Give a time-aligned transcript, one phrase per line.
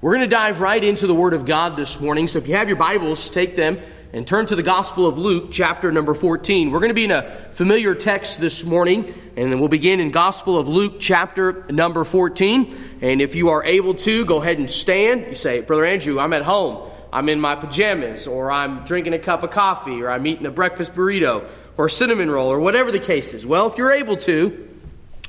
[0.00, 2.28] We're going to dive right into the Word of God this morning.
[2.28, 3.80] So if you have your Bibles, take them
[4.12, 6.70] and turn to the Gospel of Luke, chapter number 14.
[6.70, 10.12] We're going to be in a familiar text this morning, and then we'll begin in
[10.12, 12.76] Gospel of Luke, chapter number 14.
[13.00, 15.26] And if you are able to, go ahead and stand.
[15.26, 16.88] You say, Brother Andrew, I'm at home.
[17.12, 20.52] I'm in my pajamas, or I'm drinking a cup of coffee, or I'm eating a
[20.52, 21.44] breakfast burrito,
[21.76, 23.44] or cinnamon roll, or whatever the case is.
[23.44, 24.67] Well, if you're able to,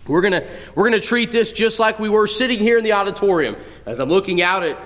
[0.09, 0.45] we're going to
[0.75, 3.55] we're going to treat this just like we were sitting here in the auditorium.
[3.85, 4.77] As I'm looking out at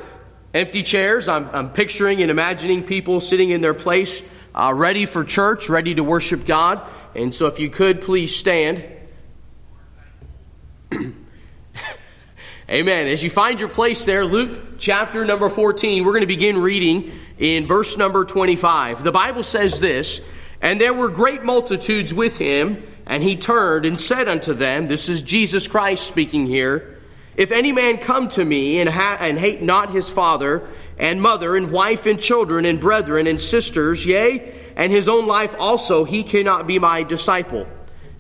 [0.54, 4.22] empty chairs, I'm, I'm picturing and imagining people sitting in their place,
[4.54, 6.82] uh, ready for church, ready to worship God.
[7.16, 8.86] And so, if you could please stand.
[12.70, 13.08] Amen.
[13.08, 17.12] As you find your place there, Luke chapter number 14, we're going to begin reading
[17.38, 19.04] in verse number 25.
[19.04, 20.21] The Bible says this
[20.63, 25.09] And there were great multitudes with him and he turned and said unto them, This
[25.09, 26.98] is Jesus Christ speaking here.
[27.35, 30.66] If any man come to me and, ha- and hate not his father
[30.98, 35.54] and mother and wife and children and brethren and sisters, yea, and his own life
[35.60, 37.68] also, he cannot be my disciple.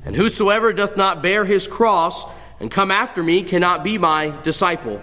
[0.03, 2.25] And whosoever doth not bear his cross
[2.59, 5.01] and come after me cannot be my disciple.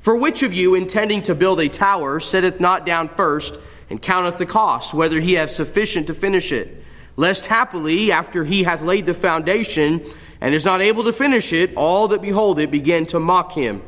[0.00, 3.58] For which of you, intending to build a tower, sitteth not down first
[3.88, 6.81] and counteth the cost, whether he have sufficient to finish it?
[7.22, 10.04] Lest happily, after he hath laid the foundation
[10.40, 13.80] and is not able to finish it, all that behold it begin to mock him,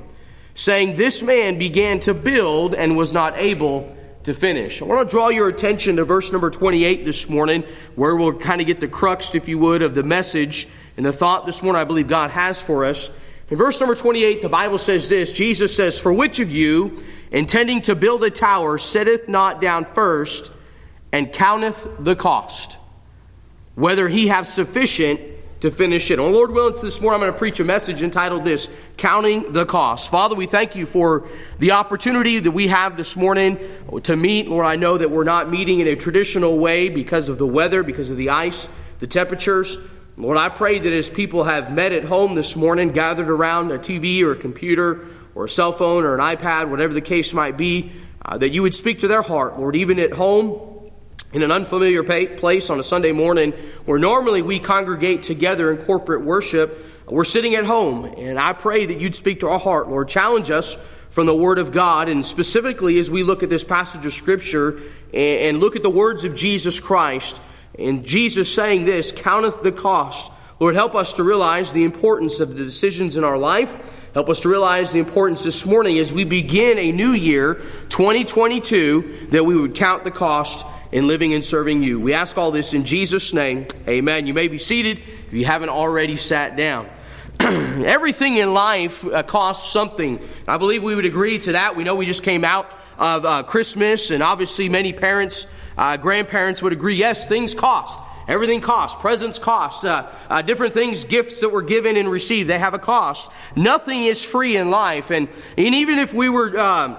[0.54, 4.80] saying, This man began to build and was not able to finish.
[4.80, 7.64] I want to draw your attention to verse number 28 this morning,
[7.96, 11.12] where we'll kind of get the crux, if you would, of the message and the
[11.12, 13.10] thought this morning I believe God has for us.
[13.50, 17.82] In verse number 28, the Bible says this Jesus says, For which of you, intending
[17.82, 20.52] to build a tower, sitteth not down first
[21.10, 22.78] and counteth the cost?
[23.74, 25.20] Whether he have sufficient
[25.60, 26.18] to finish it.
[26.18, 29.64] Oh, Lord willing, this morning I'm going to preach a message entitled this Counting the
[29.64, 30.10] Cost.
[30.10, 31.26] Father, we thank you for
[31.58, 33.58] the opportunity that we have this morning
[34.02, 34.46] to meet.
[34.46, 37.82] Lord, I know that we're not meeting in a traditional way because of the weather,
[37.82, 39.78] because of the ice, the temperatures.
[40.18, 43.78] Lord, I pray that as people have met at home this morning, gathered around a
[43.78, 47.56] TV or a computer or a cell phone or an iPad, whatever the case might
[47.56, 47.90] be,
[48.22, 50.73] uh, that you would speak to their heart, Lord, even at home
[51.34, 53.52] in an unfamiliar place on a Sunday morning
[53.86, 56.78] where normally we congregate together in corporate worship.
[57.06, 60.08] We're sitting at home, and I pray that you'd speak to our heart, Lord.
[60.08, 60.78] Challenge us
[61.10, 64.78] from the Word of God, and specifically as we look at this passage of Scripture
[65.12, 67.40] and look at the words of Jesus Christ,
[67.76, 70.30] and Jesus saying this, counteth the cost.
[70.60, 73.92] Lord, help us to realize the importance of the decisions in our life.
[74.14, 77.54] Help us to realize the importance this morning as we begin a new year,
[77.88, 80.64] 2022, that we would count the cost
[80.94, 81.98] in living and serving you.
[81.98, 83.66] We ask all this in Jesus' name.
[83.88, 84.28] Amen.
[84.28, 86.88] You may be seated if you haven't already sat down.
[87.40, 90.20] Everything in life uh, costs something.
[90.46, 91.74] I believe we would agree to that.
[91.74, 96.62] We know we just came out of uh, Christmas, and obviously many parents, uh, grandparents
[96.62, 97.98] would agree yes, things cost.
[98.28, 99.02] Everything costs.
[99.02, 99.84] Presents cost.
[99.84, 103.28] Uh, uh, different things, gifts that were given and received, they have a cost.
[103.56, 105.10] Nothing is free in life.
[105.10, 105.26] And,
[105.58, 106.56] and even if we were.
[106.56, 106.98] Um,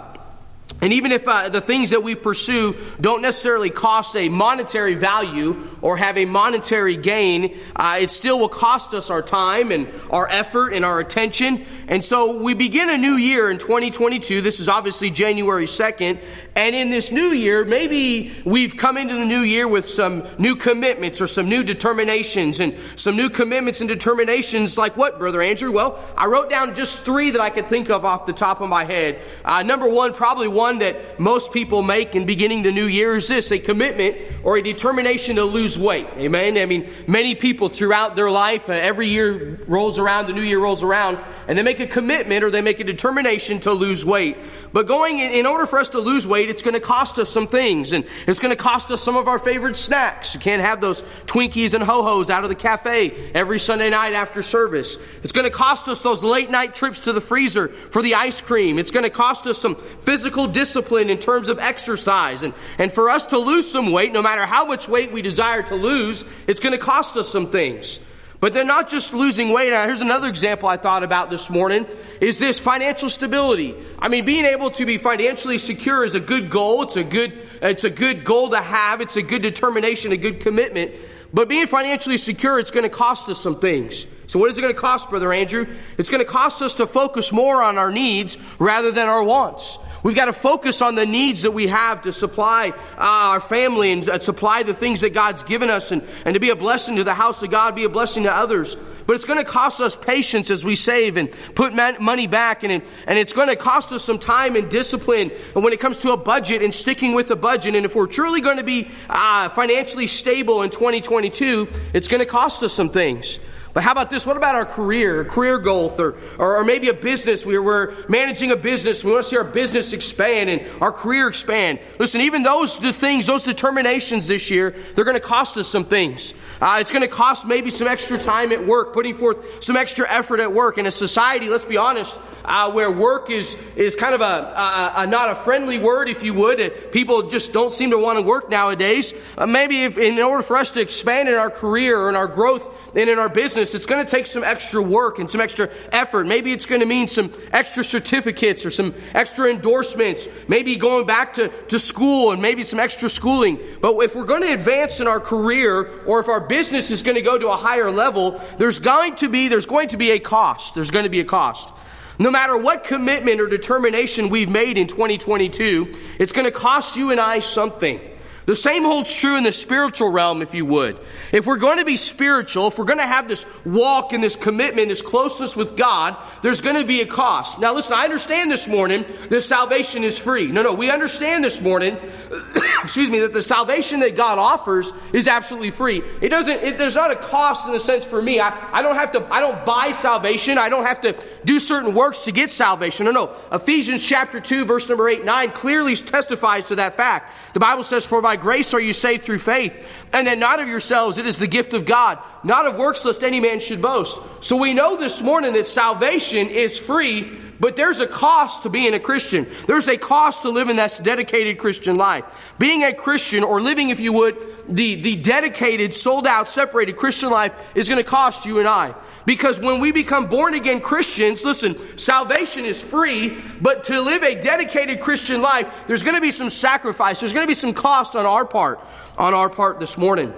[0.85, 5.67] and even if uh, the things that we pursue don't necessarily cost a monetary value
[5.81, 10.27] or have a monetary gain, uh, it still will cost us our time and our
[10.29, 11.65] effort and our attention.
[11.87, 14.41] And so we begin a new year in 2022.
[14.41, 16.19] This is obviously January 2nd.
[16.55, 20.55] And in this new year, maybe we've come into the new year with some new
[20.55, 25.71] commitments or some new determinations and some new commitments and determinations like what, Brother Andrew?
[25.71, 28.69] Well, I wrote down just three that I could think of off the top of
[28.69, 29.19] my head.
[29.43, 33.15] Uh, number one, probably one one that most people make in beginning the new year
[33.15, 36.07] is this a commitment or a determination to lose weight.
[36.17, 36.57] Amen.
[36.57, 40.59] I mean, many people throughout their life, uh, every year rolls around, the new year
[40.59, 44.37] rolls around, and they make a commitment or they make a determination to lose weight.
[44.75, 47.29] But going in, in order for us to lose weight, it's going to cost us
[47.29, 50.33] some things, and it's going to cost us some of our favorite snacks.
[50.33, 54.11] You can't have those Twinkies and Ho Ho's out of the cafe every Sunday night
[54.11, 54.97] after service.
[55.23, 58.41] It's going to cost us those late night trips to the freezer for the ice
[58.41, 58.77] cream.
[58.77, 62.43] It's going to cost us some physical discipline in terms of exercise.
[62.43, 65.63] And, and for us to lose some weight, no matter how much weight we desire
[65.63, 68.01] to lose, it's going to cost us some things.
[68.45, 69.71] But they're not just losing weight.
[69.71, 71.87] Now, here's another example I thought about this morning
[72.21, 73.73] is this financial stability.
[73.97, 76.83] I mean, being able to be financially secure is a good goal.
[76.83, 79.01] It's a good, it's a good goal to have.
[79.01, 80.93] It's a good determination, a good commitment.
[81.33, 84.05] But being financially secure, it's going to cost us some things.
[84.27, 85.65] So, what is it going to cost, Brother Andrew?
[85.97, 89.79] It's going to cost us to focus more on our needs rather than our wants.
[90.05, 93.91] We've got to focus on the needs that we have to supply uh, our family
[93.91, 96.97] and uh, supply the things that God's given us and, and to be a blessing
[96.97, 98.77] to the house of God, be a blessing to others.
[99.07, 102.83] But it's going to cost us patience as we save and put money back, and,
[103.07, 106.11] and it's going to cost us some time and discipline and when it comes to
[106.11, 107.73] a budget and sticking with the budget.
[107.73, 112.27] And if we're truly going to be uh, financially stable in 2022, it's going to
[112.27, 113.39] cost us some things.
[113.75, 114.25] But how about this?
[114.25, 117.45] What about our career, career goal, or, or, or maybe a business?
[117.45, 119.03] We're, we're managing a business.
[119.03, 121.79] We want to see our business expand and our career expand.
[121.99, 125.83] Listen, even those the things, those determinations this year, they're going to cost us some
[125.83, 126.33] things.
[126.61, 130.09] Uh, it's going to cost maybe some extra time at work, putting forth some extra
[130.09, 130.77] effort at work.
[130.77, 134.93] In a society, let's be honest, uh, where work is, is kind of a, a,
[134.97, 136.91] a, not a friendly word, if you would.
[136.91, 139.13] People just don't seem to want to work nowadays.
[139.37, 142.95] Uh, maybe if, in order for us to expand in our career and our growth
[142.95, 146.27] and in our business, it's going to take some extra work and some extra effort.
[146.27, 150.27] Maybe it's going to mean some extra certificates or some extra endorsements.
[150.47, 153.59] Maybe going back to, to school and maybe some extra schooling.
[153.81, 157.15] But if we're going to advance in our career or if our business is going
[157.15, 160.19] to go to a higher level, there's going to be, there's going to be a
[160.19, 160.75] cost.
[160.75, 161.73] There's going to be a cost.
[162.17, 167.11] No matter what commitment or determination we've made in 2022, it's going to cost you
[167.11, 167.99] and I something.
[168.45, 170.99] The same holds true in the spiritual realm, if you would.
[171.31, 174.35] If we're going to be spiritual, if we're going to have this walk and this
[174.35, 177.59] commitment, this closeness with God, there's going to be a cost.
[177.59, 180.51] Now, listen, I understand this morning that salvation is free.
[180.51, 181.97] No, no, we understand this morning,
[182.83, 186.03] excuse me, that the salvation that God offers is absolutely free.
[186.21, 188.39] It doesn't, it, there's not a cost in the sense for me.
[188.39, 190.59] I, I don't have to, I don't buy salvation.
[190.59, 191.15] I don't have to
[191.45, 193.05] do certain works to get salvation.
[193.05, 193.35] No, no.
[193.51, 197.33] Ephesians chapter 2, verse number 8, 9 clearly testifies to that fact.
[197.53, 199.77] The Bible says, For by by grace are you saved through faith,
[200.11, 203.23] and that not of yourselves, it is the gift of God, not of works, lest
[203.23, 204.19] any man should boast.
[204.41, 208.93] So we know this morning that salvation is free, but there's a cost to being
[208.93, 209.47] a Christian.
[209.67, 212.25] There's a cost to living that dedicated Christian life.
[212.59, 214.37] Being a Christian, or living, if you would,
[214.67, 218.93] the, the dedicated, sold out, separated Christian life is going to cost you and I.
[219.25, 224.39] Because when we become born again Christians, listen, salvation is free, but to live a
[224.39, 227.19] dedicated Christian life, there's going to be some sacrifice.
[227.19, 228.79] There's going to be some cost on our part,
[229.17, 230.33] on our part this morning.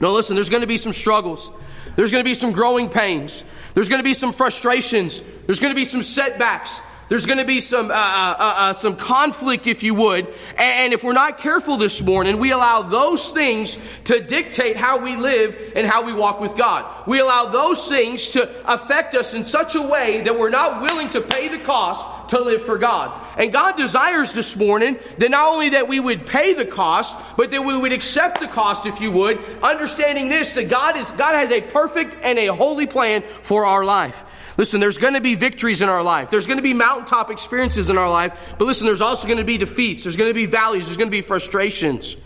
[0.00, 1.50] Now, listen, there's going to be some struggles.
[1.94, 3.44] There's going to be some growing pains.
[3.74, 5.22] There's going to be some frustrations.
[5.46, 6.80] There's going to be some setbacks.
[7.10, 7.96] There's going to be some, uh, uh,
[8.38, 10.32] uh, uh, some conflict, if you would.
[10.56, 15.16] And if we're not careful this morning, we allow those things to dictate how we
[15.16, 17.08] live and how we walk with God.
[17.08, 21.10] We allow those things to affect us in such a way that we're not willing
[21.10, 23.12] to pay the cost to live for God.
[23.36, 27.50] And God desires this morning that not only that we would pay the cost, but
[27.50, 31.34] that we would accept the cost, if you would, understanding this, that God is, God
[31.34, 34.24] has a perfect and a holy plan for our life.
[34.56, 36.30] Listen, there's going to be victories in our life.
[36.30, 38.54] There's going to be mountaintop experiences in our life.
[38.58, 40.04] But listen, there's also going to be defeats.
[40.04, 40.86] There's going to be valleys.
[40.86, 42.16] There's going to be frustrations.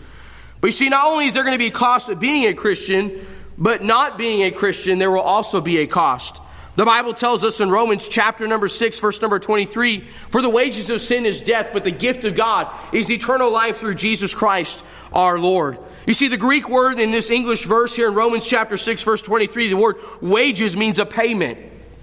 [0.61, 2.53] But you see, not only is there going to be a cost of being a
[2.53, 3.25] Christian,
[3.57, 6.41] but not being a Christian, there will also be a cost.
[6.75, 10.89] The Bible tells us in Romans chapter number 6, verse number 23 For the wages
[10.89, 14.83] of sin is death, but the gift of God is eternal life through Jesus Christ
[15.13, 15.77] our Lord.
[16.05, 19.21] You see, the Greek word in this English verse here in Romans chapter 6, verse
[19.21, 21.57] 23, the word wages means a payment.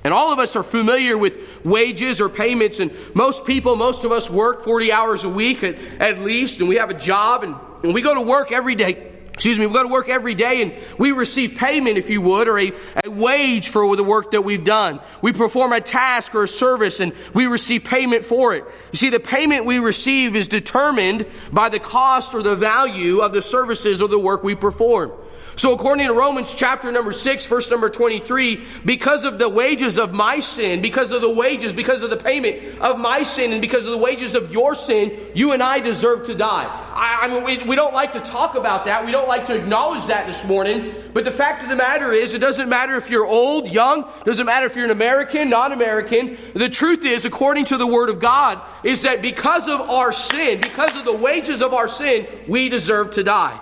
[0.04, 4.10] And all of us are familiar with wages or payments, and most people, most of
[4.12, 7.54] us work 40 hours a week at, at least, and we have a job, and,
[7.84, 9.12] and we go to work every day.
[9.34, 12.48] Excuse me, we go to work every day and we receive payment, if you would,
[12.48, 12.72] or a,
[13.02, 15.00] a wage for the work that we've done.
[15.22, 18.62] We perform a task or a service and we receive payment for it.
[18.92, 23.32] You see, the payment we receive is determined by the cost or the value of
[23.32, 25.12] the services or the work we perform.
[25.54, 30.14] So, according to Romans chapter number 6, verse number 23, because of the wages of
[30.14, 33.84] my sin, because of the wages, because of the payment of my sin, and because
[33.84, 36.64] of the wages of your sin, you and I deserve to die.
[36.64, 39.04] I, I mean, we, we don't like to talk about that.
[39.04, 40.94] We don't like to acknowledge that this morning.
[41.12, 44.46] But the fact of the matter is, it doesn't matter if you're old, young, doesn't
[44.46, 46.38] matter if you're an American, non American.
[46.54, 50.60] The truth is, according to the Word of God, is that because of our sin,
[50.62, 53.60] because of the wages of our sin, we deserve to die.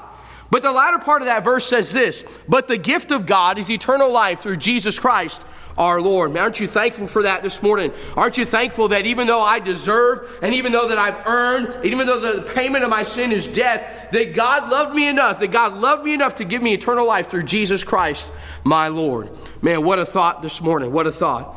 [0.50, 3.70] But the latter part of that verse says this But the gift of God is
[3.70, 5.42] eternal life through Jesus Christ
[5.78, 6.32] our Lord.
[6.32, 7.92] Man, Aren't you thankful for that this morning?
[8.16, 12.06] Aren't you thankful that even though I deserve, and even though that I've earned, even
[12.06, 15.74] though the payment of my sin is death, that God loved me enough, that God
[15.74, 18.30] loved me enough to give me eternal life through Jesus Christ,
[18.64, 19.30] my Lord.
[19.62, 20.92] Man, what a thought this morning.
[20.92, 21.56] What a thought.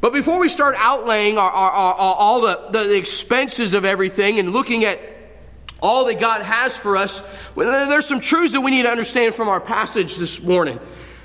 [0.00, 4.52] But before we start outlaying our, our, our, all the, the expenses of everything and
[4.52, 5.00] looking at
[5.80, 7.22] all that God has for us,
[7.54, 10.80] there's some truths that we need to understand from our passage this morning.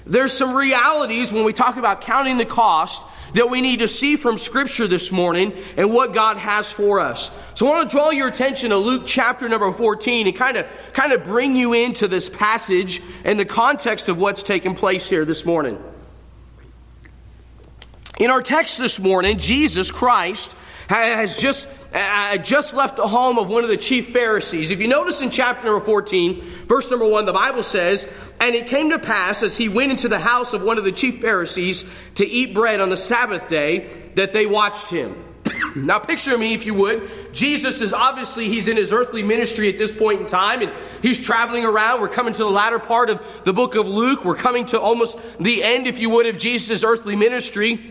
[0.06, 4.18] There's some realities when we talk about counting the cost that we need to see
[4.18, 7.32] from Scripture this morning and what God has for us.
[7.56, 10.68] So I want to draw your attention to Luke chapter number 14 and kind of,
[10.94, 15.24] kind of bring you into this passage and the context of what's taking place here
[15.24, 15.82] this morning.
[18.20, 20.56] In our text this morning, Jesus Christ
[20.90, 24.72] has just, uh, just left the home of one of the chief Pharisees.
[24.72, 28.08] If you notice in chapter number 14, verse number 1, the Bible says,
[28.40, 30.92] And it came to pass as he went into the house of one of the
[30.92, 31.84] chief Pharisees
[32.16, 35.22] to eat bread on the Sabbath day that they watched him.
[35.76, 37.10] now picture me if you would.
[37.34, 40.72] Jesus is obviously he's in his earthly ministry at this point in time and
[41.02, 42.00] he's traveling around.
[42.00, 44.24] We're coming to the latter part of the book of Luke.
[44.24, 47.91] We're coming to almost the end if you would of Jesus' earthly ministry.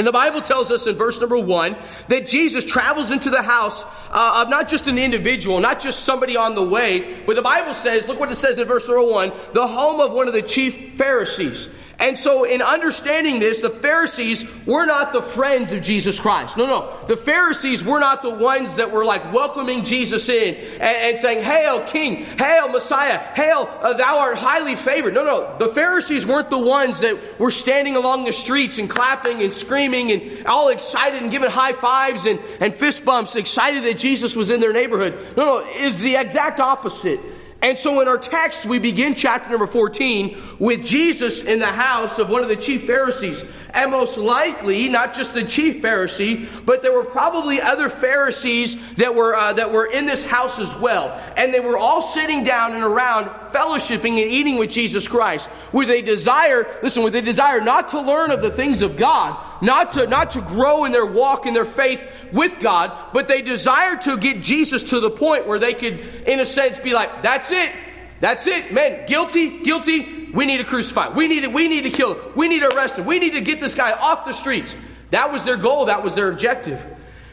[0.00, 1.76] And the Bible tells us in verse number one
[2.08, 6.38] that Jesus travels into the house uh, of not just an individual, not just somebody
[6.38, 9.30] on the way, but the Bible says, look what it says in verse number one,
[9.52, 11.74] the home of one of the chief Pharisees.
[12.00, 16.56] And so, in understanding this, the Pharisees were not the friends of Jesus Christ.
[16.56, 17.06] No, no.
[17.06, 21.44] The Pharisees were not the ones that were like welcoming Jesus in and, and saying,
[21.44, 22.24] Hail, King!
[22.24, 23.18] Hail, Messiah!
[23.18, 25.12] Hail, uh, thou art highly favored.
[25.12, 25.58] No, no.
[25.58, 30.10] The Pharisees weren't the ones that were standing along the streets and clapping and screaming
[30.10, 34.48] and all excited and giving high fives and, and fist bumps, excited that Jesus was
[34.48, 35.18] in their neighborhood.
[35.36, 35.70] No, no.
[35.70, 37.20] Is the exact opposite.
[37.62, 42.18] And so in our text, we begin chapter number 14 with Jesus in the house
[42.18, 43.44] of one of the chief Pharisees.
[43.74, 49.14] And most likely, not just the chief Pharisee, but there were probably other Pharisees that
[49.14, 51.20] were, uh, that were in this house as well.
[51.36, 55.90] And they were all sitting down and around, fellowshipping and eating with Jesus Christ with
[55.90, 59.92] a desire, listen, with a desire not to learn of the things of God, not
[59.92, 63.96] to, not to grow in their walk in their faith with God, but they desire
[63.98, 67.50] to get Jesus to the point where they could, in a sense, be like, that's
[67.50, 67.72] it.
[68.20, 69.06] That's it, man.
[69.06, 70.30] Guilty, guilty.
[70.32, 71.08] We need to crucify.
[71.08, 72.32] We need to, we need to kill him.
[72.36, 73.06] We need to arrest him.
[73.06, 74.76] We need to get this guy off the streets.
[75.10, 75.86] That was their goal.
[75.86, 76.84] That was their objective.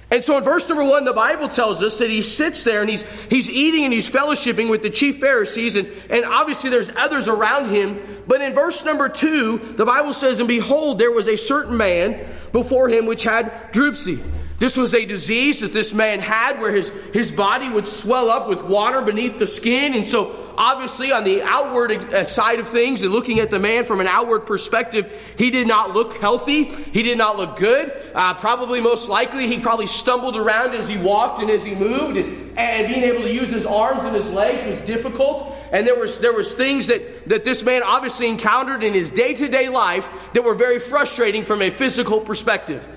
[0.09, 2.89] And so in verse number one, the Bible tells us that he sits there and
[2.89, 7.27] he's, he's eating and he's fellowshipping with the chief Pharisees, and, and obviously there's others
[7.27, 8.23] around him.
[8.25, 12.25] But in verse number two, the Bible says, And behold, there was a certain man
[12.53, 14.19] before him which had dropsy.
[14.59, 18.49] This was a disease that this man had where his, his body would swell up
[18.49, 19.93] with water beneath the skin.
[19.93, 23.85] And so, obviously, on the outward uh, side of things and looking at the man
[23.85, 26.63] from an outward perspective, he did not look healthy.
[26.63, 27.93] He did not look good.
[28.15, 32.17] Uh, probably, most likely, he probably stumbled around as he walked and as he moved.
[32.17, 35.55] And, and being able to use his arms and his legs was difficult.
[35.71, 39.35] And there was, there was things that, that this man obviously encountered in his day
[39.35, 42.87] to day life that were very frustrating from a physical perspective.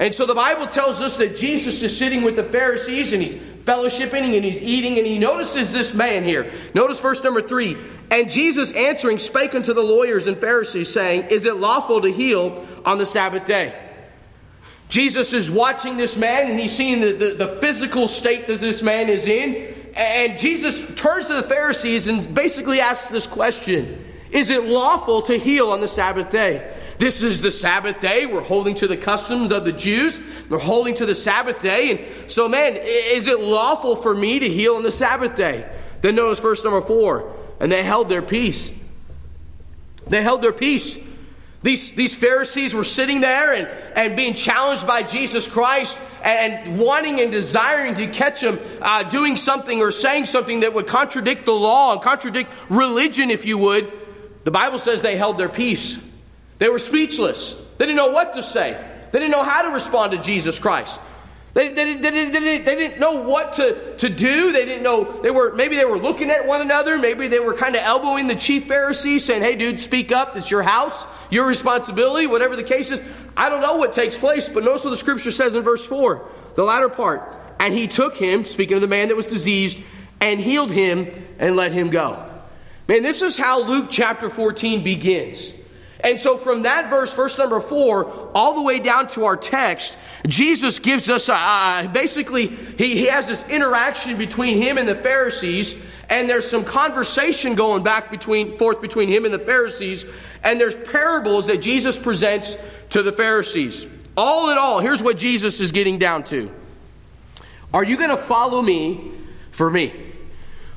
[0.00, 3.34] And so the Bible tells us that Jesus is sitting with the Pharisees and he's
[3.34, 6.50] fellowshipping and he's eating and he notices this man here.
[6.72, 7.76] Notice verse number three.
[8.10, 12.66] And Jesus answering spake unto the lawyers and Pharisees, saying, Is it lawful to heal
[12.86, 13.78] on the Sabbath day?
[14.88, 18.82] Jesus is watching this man and he's seeing the, the, the physical state that this
[18.82, 19.74] man is in.
[19.94, 25.38] And Jesus turns to the Pharisees and basically asks this question Is it lawful to
[25.38, 26.74] heal on the Sabbath day?
[27.00, 28.26] This is the Sabbath day.
[28.26, 30.20] We're holding to the customs of the Jews.
[30.50, 31.92] We're holding to the Sabbath day.
[31.92, 35.66] And so, man, is it lawful for me to heal on the Sabbath day?
[36.02, 37.34] Then notice verse number four.
[37.58, 38.70] And they held their peace.
[40.08, 40.98] They held their peace.
[41.62, 43.66] These, these Pharisees were sitting there and,
[43.96, 49.38] and being challenged by Jesus Christ and wanting and desiring to catch him uh, doing
[49.38, 53.90] something or saying something that would contradict the law and contradict religion, if you would.
[54.44, 56.09] The Bible says they held their peace.
[56.60, 57.54] They were speechless.
[57.78, 58.78] They didn't know what to say.
[59.10, 61.00] They didn't know how to respond to Jesus Christ.
[61.54, 64.52] They, they, they, they, didn't, they didn't know what to, to do.
[64.52, 66.98] They didn't know, they were, maybe they were looking at one another.
[66.98, 70.36] Maybe they were kind of elbowing the chief Pharisee saying, hey dude, speak up.
[70.36, 73.02] It's your house, your responsibility, whatever the case is.
[73.36, 76.24] I don't know what takes place, but notice what the scripture says in verse 4,
[76.56, 77.36] the latter part.
[77.58, 79.80] And he took him, speaking of the man that was diseased,
[80.20, 82.26] and healed him and let him go.
[82.86, 85.54] Man, this is how Luke chapter 14 begins.
[86.02, 89.98] And so, from that verse, verse number four, all the way down to our text,
[90.26, 91.28] Jesus gives us
[91.92, 97.54] basically, he, he has this interaction between him and the Pharisees, and there's some conversation
[97.54, 100.04] going back between, forth between him and the Pharisees,
[100.42, 102.56] and there's parables that Jesus presents
[102.90, 103.86] to the Pharisees.
[104.16, 106.50] All in all, here's what Jesus is getting down to
[107.72, 109.12] Are you going to follow me
[109.50, 109.92] for me?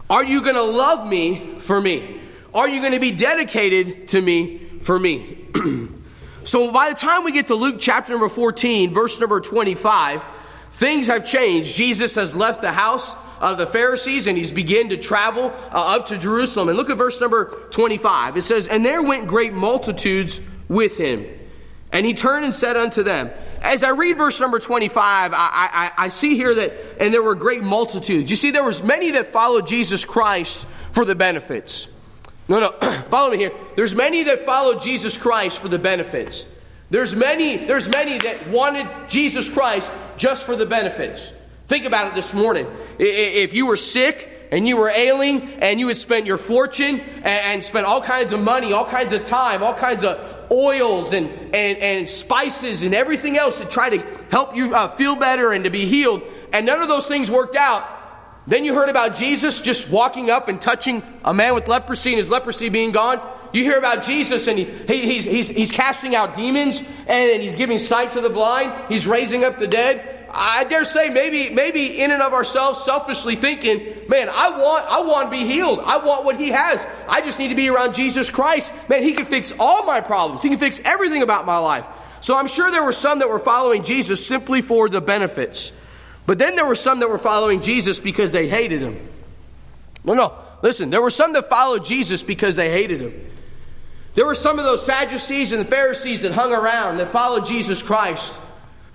[0.09, 2.19] Are you going to love me for me?
[2.53, 5.47] Are you going to be dedicated to me for me.
[6.43, 10.23] so by the time we get to Luke chapter number 14, verse number 25,
[10.73, 11.75] things have changed.
[11.75, 16.07] Jesus has left the house of the Pharisees and he's begun to travel uh, up
[16.07, 16.69] to Jerusalem.
[16.69, 18.37] And look at verse number 25.
[18.37, 21.25] It says, And there went great multitudes with him.
[21.91, 23.29] And he turned and said unto them,
[23.61, 27.35] as I read verse number 25, I, I, I, see here that, and there were
[27.35, 28.29] great multitudes.
[28.29, 31.87] You see, there was many that followed Jesus Christ for the benefits.
[32.47, 32.71] No, no,
[33.09, 33.51] follow me here.
[33.75, 36.45] There's many that followed Jesus Christ for the benefits.
[36.89, 41.33] There's many, there's many that wanted Jesus Christ just for the benefits.
[41.67, 42.67] Think about it this morning.
[42.99, 47.63] If you were sick and you were ailing and you had spent your fortune and
[47.63, 51.77] spent all kinds of money, all kinds of time, all kinds of oils and, and,
[51.79, 55.71] and spices and everything else to try to help you uh, feel better and to
[55.71, 56.21] be healed,
[56.51, 57.83] and none of those things worked out,
[58.45, 62.17] then you heard about Jesus just walking up and touching a man with leprosy and
[62.17, 63.21] his leprosy being gone.
[63.53, 67.55] You hear about Jesus and he, he, he's, he's, he's casting out demons and he's
[67.55, 68.73] giving sight to the blind.
[68.89, 70.09] He's raising up the dead.
[70.35, 75.01] I dare say maybe maybe in and of ourselves selfishly thinking, man, I want I
[75.01, 75.79] want to be healed.
[75.85, 76.85] I want what he has.
[77.07, 78.73] I just need to be around Jesus Christ.
[78.89, 80.41] Man, he can fix all my problems.
[80.41, 81.87] He can fix everything about my life.
[82.21, 85.71] So I'm sure there were some that were following Jesus simply for the benefits.
[86.25, 88.97] But then there were some that were following Jesus because they hated him.
[90.03, 90.37] No, no.
[90.61, 93.29] Listen, there were some that followed Jesus because they hated him.
[94.15, 97.81] There were some of those Sadducees and the Pharisees that hung around that followed Jesus
[97.81, 98.39] Christ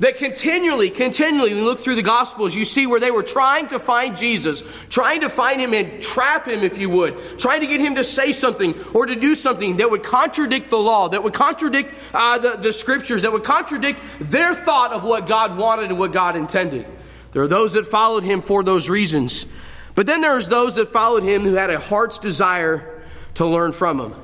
[0.01, 3.81] that continually, continually, you look through the Gospels, you see where they were trying to
[3.81, 7.81] find Jesus, trying to find him and trap him, if you would, trying to get
[7.81, 11.35] him to say something or to do something that would contradict the law, that would
[11.35, 15.99] contradict uh, the, the scriptures, that would contradict their thought of what God wanted and
[15.99, 16.87] what God intended.
[17.33, 19.47] There are those that followed him for those reasons.
[19.95, 23.03] But then there's those that followed him who had a heart's desire
[23.35, 24.15] to learn from him.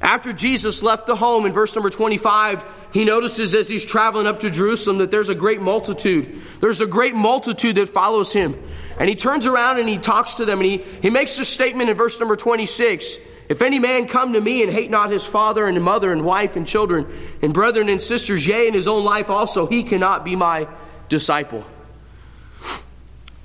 [0.00, 4.40] After Jesus left the home in verse number 25, he notices as he's traveling up
[4.40, 6.40] to Jerusalem that there's a great multitude.
[6.60, 8.60] There's a great multitude that follows him.
[8.98, 11.88] And he turns around and he talks to them and he, he makes a statement
[11.88, 15.66] in verse number 26 If any man come to me and hate not his father
[15.66, 17.06] and mother and wife and children
[17.40, 20.68] and brethren and sisters, yea, and his own life also, he cannot be my
[21.08, 21.64] disciple.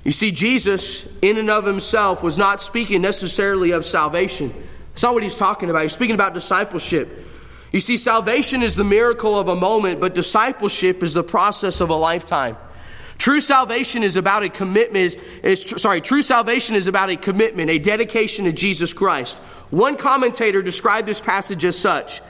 [0.06, 4.54] You see, Jesus, in and of himself, was not speaking necessarily of salvation.
[4.92, 5.82] That's not what he's talking about.
[5.82, 7.26] He's speaking about discipleship.
[7.72, 11.90] You see, salvation is the miracle of a moment, but discipleship is the process of
[11.90, 12.56] a lifetime.
[13.18, 17.68] True salvation is about a commitment, is, is, sorry, true salvation is about a commitment,
[17.68, 19.38] a dedication to Jesus Christ.
[19.70, 22.22] One commentator described this passage as such.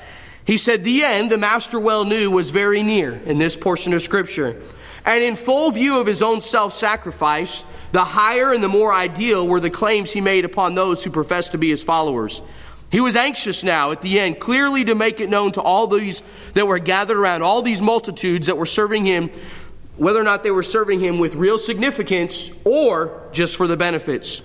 [0.46, 4.00] He said, The end, the master well knew, was very near in this portion of
[4.00, 4.62] Scripture.
[5.06, 9.46] And in full view of his own self sacrifice, the higher and the more ideal
[9.46, 12.42] were the claims he made upon those who professed to be his followers.
[12.90, 16.22] He was anxious now at the end, clearly to make it known to all these
[16.54, 19.30] that were gathered around, all these multitudes that were serving him,
[19.96, 24.42] whether or not they were serving him with real significance or just for the benefits.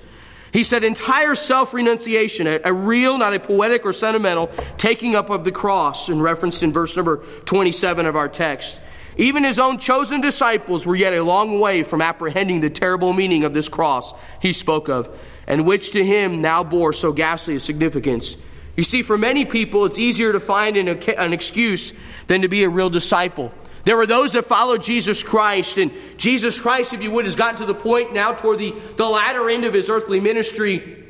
[0.54, 5.46] He said, entire self renunciation, a, real, not a poetic or sentimental, taking up of
[5.46, 8.82] the cross, in reference in verse number 27 of our text.
[9.18, 13.44] Even his own chosen disciples were yet a long way from apprehending the terrible meaning
[13.44, 15.10] of this cross he spoke of
[15.48, 18.38] and which to him now bore so ghastly a significance.
[18.78, 21.94] You see, for many people, it's easier to find an, an excuse
[22.28, 23.52] than to be a real disciple.
[23.84, 27.58] There were those that followed Jesus Christ, and Jesus Christ, if you would, has gotten
[27.58, 31.01] to the point now toward the, the latter end of his earthly ministry.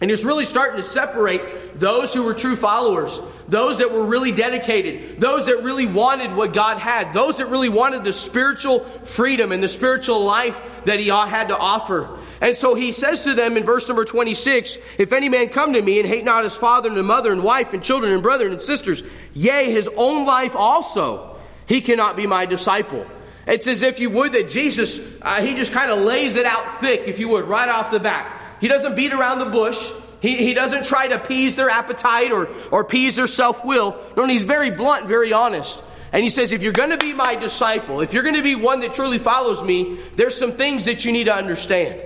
[0.00, 4.30] And it's really starting to separate those who were true followers, those that were really
[4.30, 9.52] dedicated, those that really wanted what God had, those that really wanted the spiritual freedom
[9.52, 12.18] and the spiritual life that he had to offer.
[12.42, 15.80] And so he says to them in verse number 26 If any man come to
[15.80, 18.60] me and hate not his father and mother and wife and children and brethren and
[18.60, 23.06] sisters, yea, his own life also, he cannot be my disciple.
[23.46, 26.80] It's as if you would that Jesus, uh, he just kind of lays it out
[26.80, 28.35] thick, if you would, right off the bat.
[28.60, 29.90] He doesn't beat around the bush.
[30.20, 33.96] He, he doesn't try to appease their appetite or, or appease their self will.
[34.16, 35.82] No, he's very blunt, very honest.
[36.12, 38.54] And he says, if you're going to be my disciple, if you're going to be
[38.54, 42.02] one that truly follows me, there's some things that you need to understand.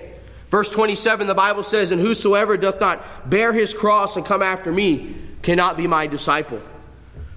[0.48, 4.72] Verse 27, the Bible says, And whosoever doth not bear his cross and come after
[4.72, 6.60] me cannot be my disciple.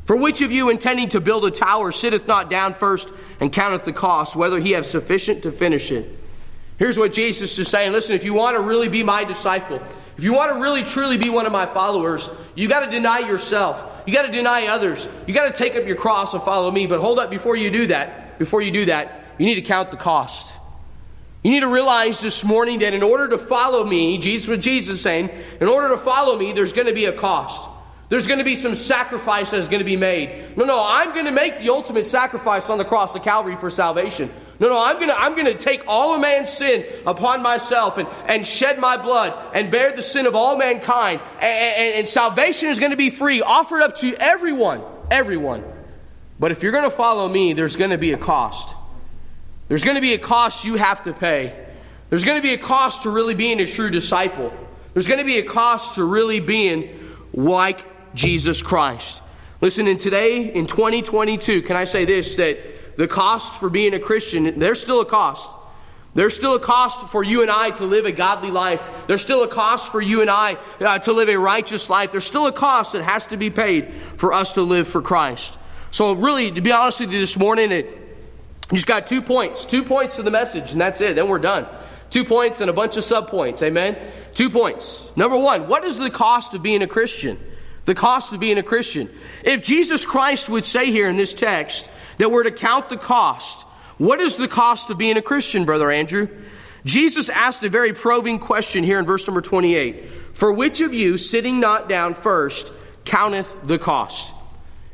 [0.05, 3.85] For which of you, intending to build a tower, sitteth not down first and counteth
[3.85, 6.09] the cost, whether he have sufficient to finish it?
[6.83, 9.81] Here's what Jesus is saying Listen, if you want to really be my disciple,
[10.17, 13.19] if you want to really truly be one of my followers, you got to deny
[13.19, 14.03] yourself.
[14.05, 15.07] You got to deny others.
[15.25, 16.85] You got to take up your cross and follow me.
[16.85, 19.91] But hold up, before you do that, before you do that, you need to count
[19.91, 20.51] the cost.
[21.41, 25.01] You need to realize this morning that in order to follow me, Jesus what Jesus
[25.01, 25.29] saying,
[25.61, 27.69] in order to follow me, there's going to be a cost.
[28.09, 30.57] There's going to be some sacrifice that is going to be made.
[30.57, 33.69] No, no, I'm going to make the ultimate sacrifice on the cross of Calvary for
[33.69, 34.29] salvation.
[34.63, 38.47] No, no, I'm to, I'm to take all of man's sin upon myself and, and
[38.47, 41.19] shed my blood and bear the sin of all mankind.
[41.41, 45.65] And, and, and salvation is to be free, offered up to everyone, everyone
[46.39, 48.73] But if you're to follow me, there's to be a cost.
[49.67, 51.53] There's to be a cost you have to pay.
[52.09, 54.53] There's to be a cost to really being a true disciple.
[54.93, 59.21] There's to be a cost to really being like Jesus Christ.
[59.59, 63.99] Listen, and today in 2022, can I say this that the cost for being a
[63.99, 65.49] Christian, there's still a cost.
[66.15, 68.81] There's still a cost for you and I to live a godly life.
[69.07, 72.11] There's still a cost for you and I uh, to live a righteous life.
[72.11, 75.57] There's still a cost that has to be paid for us to live for Christ.
[75.89, 77.99] So, really, to be honest with you this morning, it,
[78.71, 81.15] just got two points, two points to the message, and that's it.
[81.15, 81.67] Then we're done.
[82.09, 83.63] Two points and a bunch of subpoints.
[83.63, 83.97] Amen.
[84.35, 85.11] Two points.
[85.15, 87.39] Number one, what is the cost of being a Christian?
[87.85, 89.09] The cost of being a Christian.
[89.43, 93.65] If Jesus Christ would say here in this text that we're to count the cost,
[93.97, 96.27] what is the cost of being a Christian, Brother Andrew?
[96.85, 100.05] Jesus asked a very probing question here in verse number 28.
[100.33, 102.73] For which of you, sitting not down first,
[103.05, 104.33] counteth the cost?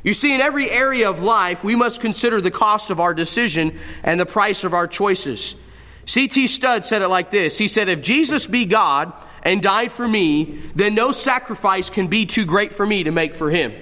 [0.02, 3.78] You see, in every area of life, we must consider the cost of our decision
[4.02, 5.56] and the price of our choices.
[6.06, 6.46] C.T.
[6.46, 10.60] Studd said it like this He said, If Jesus be God and died for me,
[10.74, 13.72] then no sacrifice can be too great for me to make for him.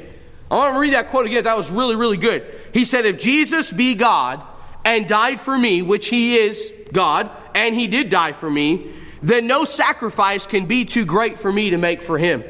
[0.51, 1.45] I want to read that quote again.
[1.45, 2.45] That was really, really good.
[2.73, 4.45] He said, If Jesus be God
[4.85, 9.47] and died for me, which he is God, and he did die for me, then
[9.47, 12.45] no sacrifice can be too great for me to make for him.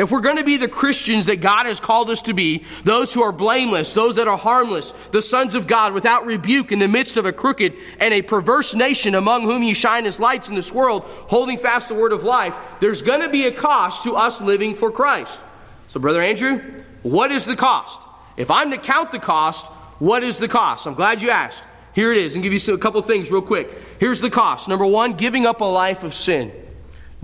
[0.00, 3.12] If we're going to be the Christians that God has called us to be, those
[3.12, 6.88] who are blameless, those that are harmless, the sons of God without rebuke in the
[6.88, 10.54] midst of a crooked and a perverse nation among whom you shine as lights in
[10.54, 14.16] this world, holding fast the word of life, there's going to be a cost to
[14.16, 15.42] us living for Christ.
[15.88, 18.00] So, Brother Andrew, what is the cost?
[18.36, 20.86] If I'm to count the cost, what is the cost?
[20.86, 21.64] I'm glad you asked.
[21.92, 23.70] Here it is, and give you a couple things real quick.
[23.98, 24.68] Here's the cost.
[24.68, 26.52] Number one, giving up a life of sin.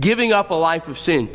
[0.00, 1.30] Giving up a life of sin.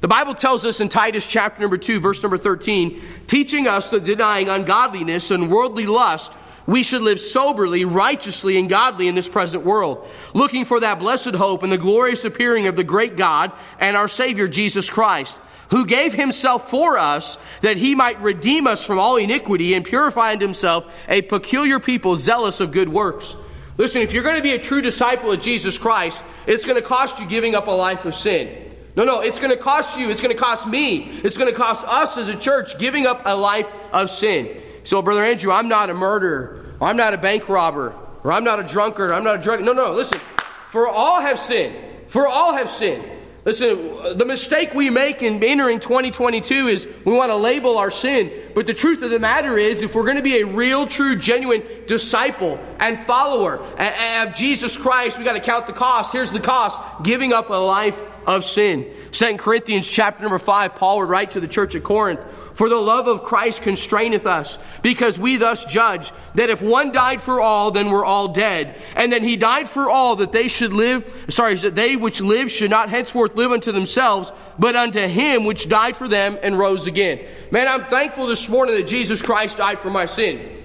[0.00, 4.04] The Bible tells us in Titus chapter number 2, verse number 13, teaching us that
[4.04, 9.64] denying ungodliness and worldly lust, we should live soberly, righteously, and godly in this present
[9.64, 13.96] world, looking for that blessed hope and the glorious appearing of the great God and
[13.96, 15.40] our Savior Jesus Christ
[15.72, 20.32] who gave himself for us that he might redeem us from all iniquity and purify
[20.32, 23.34] unto himself a peculiar people zealous of good works.
[23.78, 26.86] Listen, if you're going to be a true disciple of Jesus Christ, it's going to
[26.86, 28.70] cost you giving up a life of sin.
[28.96, 31.56] No, no, it's going to cost you, it's going to cost me, it's going to
[31.56, 34.60] cost us as a church giving up a life of sin.
[34.84, 38.44] So, Brother Andrew, I'm not a murderer, or I'm not a bank robber, or I'm
[38.44, 39.62] not a drunkard, I'm not a drug.
[39.62, 40.18] No, no, listen.
[40.68, 42.10] For all have sinned.
[42.10, 43.04] For all have sinned.
[43.44, 48.30] Listen, the mistake we make in entering 2022 is we want to label our sin.
[48.54, 51.16] But the truth of the matter is, if we're going to be a real, true,
[51.16, 56.12] genuine disciple and follower of Jesus Christ, we got to count the cost.
[56.12, 58.88] Here's the cost giving up a life of sin.
[59.10, 62.20] Second Corinthians chapter number 5, Paul would write to the church at Corinth.
[62.62, 67.20] For the love of Christ constraineth us, because we thus judge that if one died
[67.20, 68.80] for all, then we're all dead.
[68.94, 72.52] And then he died for all, that they should live, sorry, that they which live
[72.52, 76.86] should not henceforth live unto themselves, but unto him which died for them and rose
[76.86, 77.18] again.
[77.50, 80.61] Man, I'm thankful this morning that Jesus Christ died for my sin.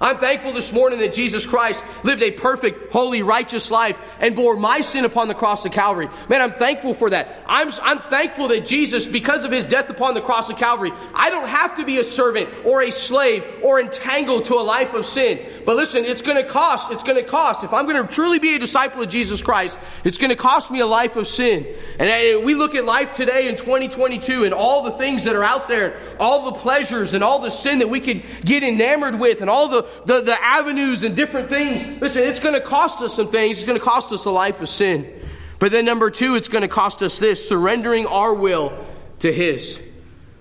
[0.00, 4.56] I'm thankful this morning that Jesus Christ lived a perfect, holy, righteous life and bore
[4.56, 6.08] my sin upon the cross of Calvary.
[6.28, 7.36] Man, I'm thankful for that.
[7.46, 11.30] I'm, I'm thankful that Jesus, because of his death upon the cross of Calvary, I
[11.30, 15.04] don't have to be a servant or a slave or entangled to a life of
[15.04, 15.40] sin.
[15.66, 16.92] But listen, it's going to cost.
[16.92, 17.64] It's going to cost.
[17.64, 20.70] If I'm going to truly be a disciple of Jesus Christ, it's going to cost
[20.70, 21.66] me a life of sin.
[21.98, 25.66] And we look at life today in 2022 and all the things that are out
[25.66, 29.50] there, all the pleasures and all the sin that we could get enamored with and
[29.50, 32.00] all the the, the avenues and different things.
[32.00, 33.58] Listen, it's going to cost us some things.
[33.58, 35.12] It's going to cost us a life of sin.
[35.58, 38.72] But then, number two, it's going to cost us this surrendering our will
[39.20, 39.82] to His.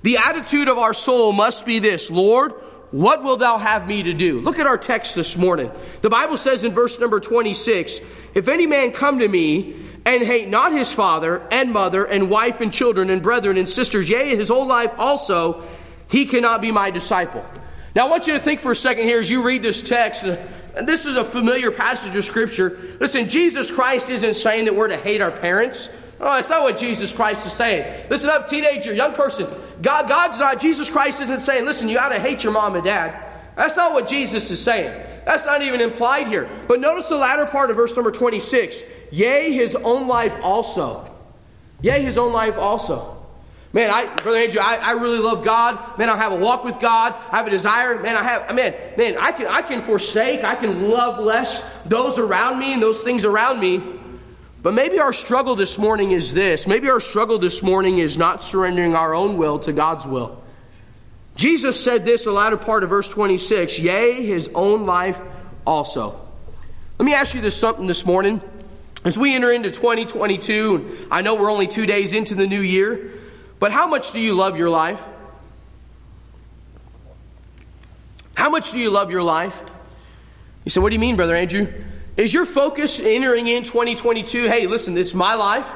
[0.04, 2.54] The attitude of our soul must be this Lord,
[2.92, 4.40] what will thou have me to do?
[4.40, 5.72] Look at our text this morning.
[6.02, 8.00] The Bible says in verse number 26
[8.34, 12.62] If any man come to me and hate not his father and mother and wife
[12.62, 15.64] and children and brethren and sisters, yea, his whole life also,
[16.10, 17.46] he cannot be my disciple.
[17.96, 20.24] Now, I want you to think for a second here as you read this text.
[20.24, 22.80] And this is a familiar passage of Scripture.
[23.00, 25.90] Listen, Jesus Christ isn't saying that we're to hate our parents.
[26.20, 28.10] Oh, that's not what Jesus Christ is saying.
[28.10, 29.48] Listen up, teenager, young person.
[29.82, 32.84] God, God's not, Jesus Christ isn't saying, listen, you ought to hate your mom and
[32.84, 33.24] dad.
[33.56, 35.04] That's not what Jesus is saying.
[35.26, 36.50] That's not even implied here.
[36.68, 38.84] But notice the latter part of verse number 26.
[39.12, 41.14] Yea, his own life also.
[41.82, 43.17] Yea, his own life also.
[43.74, 45.98] Man, I, Brother Andrew, I, I really love God.
[45.98, 47.14] Man, I have a walk with God.
[47.32, 48.02] I have a desire.
[48.02, 52.18] Man, I have, man, man, I can, I can forsake, I can love less those
[52.18, 53.84] around me and those things around me.
[54.64, 56.66] But maybe our struggle this morning is this.
[56.66, 60.42] Maybe our struggle this morning is not surrendering our own will to God's will.
[61.36, 65.22] Jesus said this the latter part of verse 26 Yea, his own life
[65.66, 66.20] also.
[66.98, 68.42] Let me ask you this something this morning.
[69.06, 73.12] As we enter into 2022, I know we're only two days into the new year,
[73.60, 75.04] but how much do you love your life?
[78.36, 79.60] How much do you love your life?
[80.64, 81.68] You say, What do you mean, Brother Andrew?
[82.18, 84.48] Is your focus entering in 2022?
[84.48, 85.72] Hey, listen, it's my life.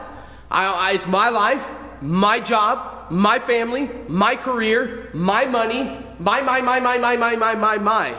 [0.49, 1.67] I, I, it's my life,
[2.01, 7.55] my job, my family, my career, my money, my, my, my, my, my, my, my,
[7.55, 8.15] my, my.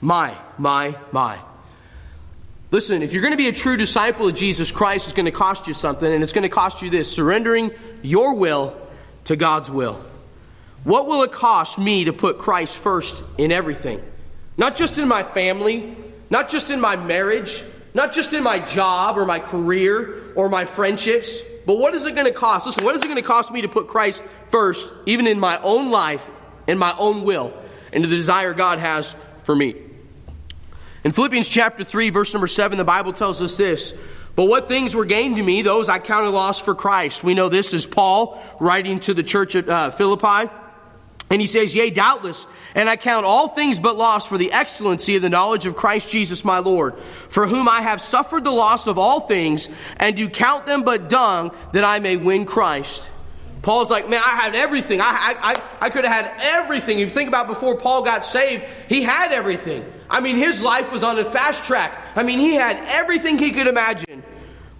[0.00, 1.38] My, my, my.
[2.72, 5.30] Listen, if you're going to be a true disciple of Jesus Christ, it's going to
[5.30, 8.74] cost you something, and it's going to cost you this surrendering your will
[9.24, 10.02] to God's will.
[10.82, 14.02] What will it cost me to put Christ first in everything?
[14.56, 15.94] Not just in my family,
[16.30, 20.64] not just in my marriage, not just in my job or my career or my
[20.64, 22.64] friendships, but what is it going to cost?
[22.64, 25.60] Listen, what is it going to cost me to put Christ first, even in my
[25.60, 26.26] own life,
[26.66, 27.52] in my own will,
[27.92, 29.91] and the desire God has for me?
[31.04, 33.92] In Philippians chapter 3, verse number 7, the Bible tells us this.
[34.36, 37.24] But what things were gained to me, those I counted loss for Christ.
[37.24, 40.50] We know this is Paul writing to the church at uh, Philippi.
[41.28, 45.16] And he says, Yea, doubtless, and I count all things but loss for the excellency
[45.16, 48.86] of the knowledge of Christ Jesus my Lord, for whom I have suffered the loss
[48.86, 53.08] of all things, and do count them but dung, that I may win Christ.
[53.62, 55.00] Paul's like, man, I had everything.
[55.00, 56.98] I, I, I could have had everything.
[56.98, 59.90] If you think about before Paul got saved, he had everything.
[60.12, 61.98] I mean, his life was on a fast track.
[62.14, 64.22] I mean, he had everything he could imagine.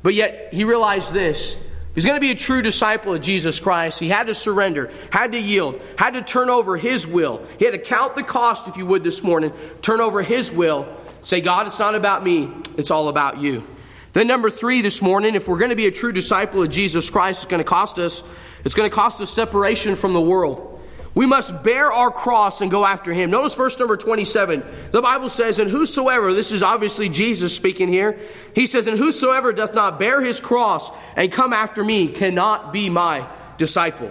[0.02, 1.56] But yet, he realized this.
[1.94, 5.32] He's going to be a true disciple of Jesus Christ, he had to surrender, had
[5.32, 7.44] to yield, had to turn over his will.
[7.58, 10.86] He had to count the cost, if you would, this morning, turn over his will.
[11.22, 13.66] Say, God, it's not about me, it's all about you.
[14.12, 17.08] Then, number three this morning, if we're going to be a true disciple of Jesus
[17.08, 18.22] Christ, it's going to cost us.
[18.64, 20.71] It's going to cost us separation from the world.
[21.14, 23.31] We must bear our cross and go after him.
[23.31, 24.62] Notice verse number 27.
[24.92, 28.18] The Bible says, And whosoever, this is obviously Jesus speaking here,
[28.55, 32.88] he says, And whosoever doth not bear his cross and come after me cannot be
[32.88, 33.27] my
[33.59, 34.11] disciple.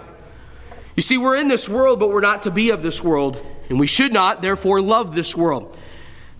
[0.94, 3.80] You see, we're in this world, but we're not to be of this world, and
[3.80, 5.76] we should not, therefore, love this world.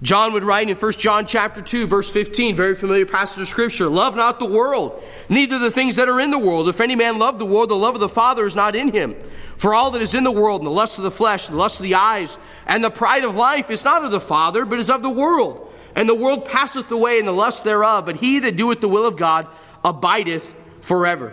[0.02, 3.88] John would write in 1 John chapter 2 verse 15, very familiar passage of scripture,
[3.88, 6.68] love not the world, neither the things that are in the world.
[6.68, 9.14] If any man love the world, the love of the Father is not in him.
[9.56, 11.60] For all that is in the world, and the lust of the flesh, and the
[11.60, 12.36] lust of the eyes,
[12.66, 15.72] and the pride of life is not of the Father, but is of the world.
[15.94, 19.06] And the world passeth away, and the lust thereof, but he that doeth the will
[19.06, 19.46] of God
[19.84, 21.32] abideth forever.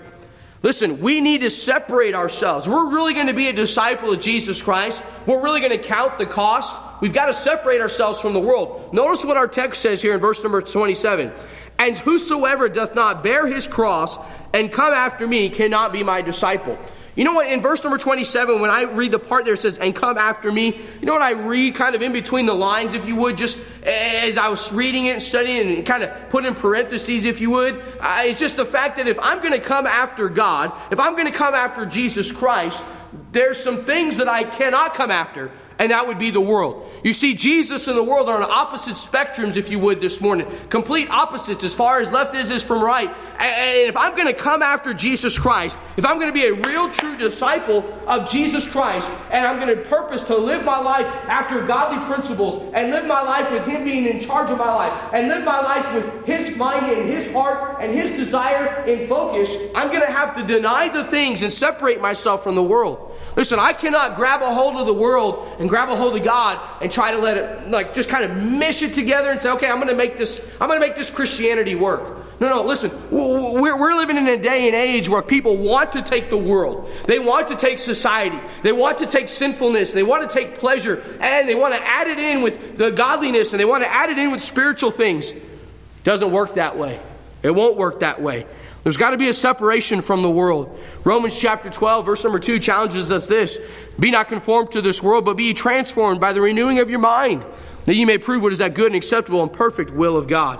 [0.61, 2.67] Listen, we need to separate ourselves.
[2.67, 5.01] We're really going to be a disciple of Jesus Christ.
[5.25, 6.81] We're really going to count the cost.
[7.01, 8.93] We've got to separate ourselves from the world.
[8.93, 11.31] Notice what our text says here in verse number 27.
[11.77, 14.17] And whosoever doth not bear his cross
[14.53, 16.77] and come after me cannot be my disciple.
[17.15, 17.51] You know what?
[17.51, 20.79] In verse number 27, when I read the part there says, and come after me,
[20.99, 23.59] you know what I read kind of in between the lines, if you would, just
[23.83, 27.51] as I was reading it and studying and kind of put in parentheses, if you
[27.51, 27.81] would?
[27.99, 31.13] Uh, it's just the fact that if I'm going to come after God, if I'm
[31.13, 32.85] going to come after Jesus Christ,
[33.31, 36.85] there's some things that I cannot come after and that would be the world.
[37.03, 40.45] You see, Jesus and the world are on opposite spectrums, if you would, this morning.
[40.67, 43.09] Complete opposites as far as left is is from right.
[43.39, 46.53] And if I'm going to come after Jesus Christ, if I'm going to be a
[46.53, 51.05] real true disciple of Jesus Christ, and I'm going to purpose to live my life
[51.05, 55.13] after godly principles, and live my life with Him being in charge of my life,
[55.13, 59.55] and live my life with His mind and His heart and His desire in focus,
[59.73, 63.15] I'm going to have to deny the things and separate myself from the world.
[63.35, 66.59] Listen, I cannot grab a hold of the world and grab a hold of God
[66.81, 69.69] and try to let it, like, just kind of mish it together and say, okay,
[69.69, 72.17] I'm going to make this, I'm going to make this Christianity work.
[72.39, 76.01] No, no, listen, we're, we're living in a day and age where people want to
[76.01, 76.89] take the world.
[77.05, 78.39] They want to take society.
[78.63, 79.91] They want to take sinfulness.
[79.91, 81.03] They want to take pleasure.
[81.19, 84.09] And they want to add it in with the godliness and they want to add
[84.09, 85.33] it in with spiritual things.
[86.05, 86.99] Doesn't work that way.
[87.43, 88.45] It won't work that way.
[88.89, 90.79] There's got to be a separation from the world.
[91.03, 93.59] Romans chapter 12, verse number 2 challenges us this
[93.99, 97.45] Be not conformed to this world, but be transformed by the renewing of your mind,
[97.85, 100.59] that you may prove what is that good and acceptable and perfect will of God.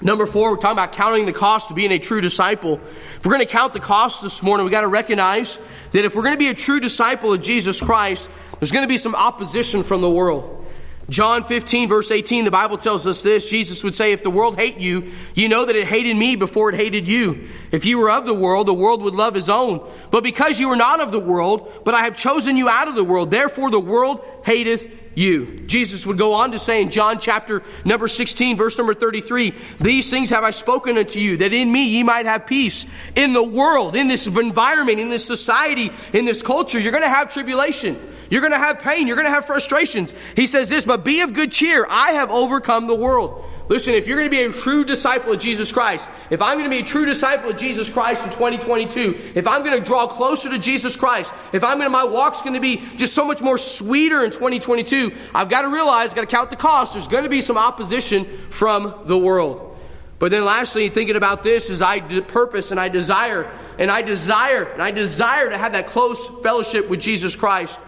[0.00, 2.74] Number four, we're talking about counting the cost of being a true disciple.
[3.16, 5.58] If we're going to count the cost this morning, we've got to recognize
[5.90, 8.88] that if we're going to be a true disciple of Jesus Christ, there's going to
[8.88, 10.61] be some opposition from the world.
[11.08, 13.50] John 15, verse 18, the Bible tells us this.
[13.50, 16.70] Jesus would say, If the world hate you, you know that it hated me before
[16.70, 17.48] it hated you.
[17.70, 19.86] If you were of the world, the world would love his own.
[20.10, 22.94] But because you are not of the world, but I have chosen you out of
[22.94, 25.58] the world, therefore the world hateth you.
[25.66, 30.08] Jesus would go on to say in John chapter number 16, verse number 33, These
[30.08, 32.86] things have I spoken unto you, that in me ye might have peace.
[33.16, 37.08] In the world, in this environment, in this society, in this culture, you're going to
[37.08, 38.00] have tribulation.
[38.32, 39.06] You're going to have pain.
[39.06, 40.14] You're going to have frustrations.
[40.34, 41.86] He says this, but be of good cheer.
[41.86, 43.44] I have overcome the world.
[43.68, 46.64] Listen, if you're going to be a true disciple of Jesus Christ, if I'm going
[46.64, 50.06] to be a true disciple of Jesus Christ in 2022, if I'm going to draw
[50.06, 53.26] closer to Jesus Christ, if I'm going to, my walk's going to be just so
[53.26, 56.94] much more sweeter in 2022, I've got to realize, I've got to count the cost.
[56.94, 59.76] There's going to be some opposition from the world.
[60.18, 64.64] But then lastly, thinking about this is I purpose and I desire, and I desire,
[64.64, 67.78] and I desire to have that close fellowship with Jesus Christ.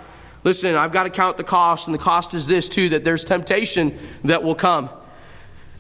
[0.45, 3.25] Listen, I've got to count the cost, and the cost is this too that there's
[3.25, 4.91] temptation that will come.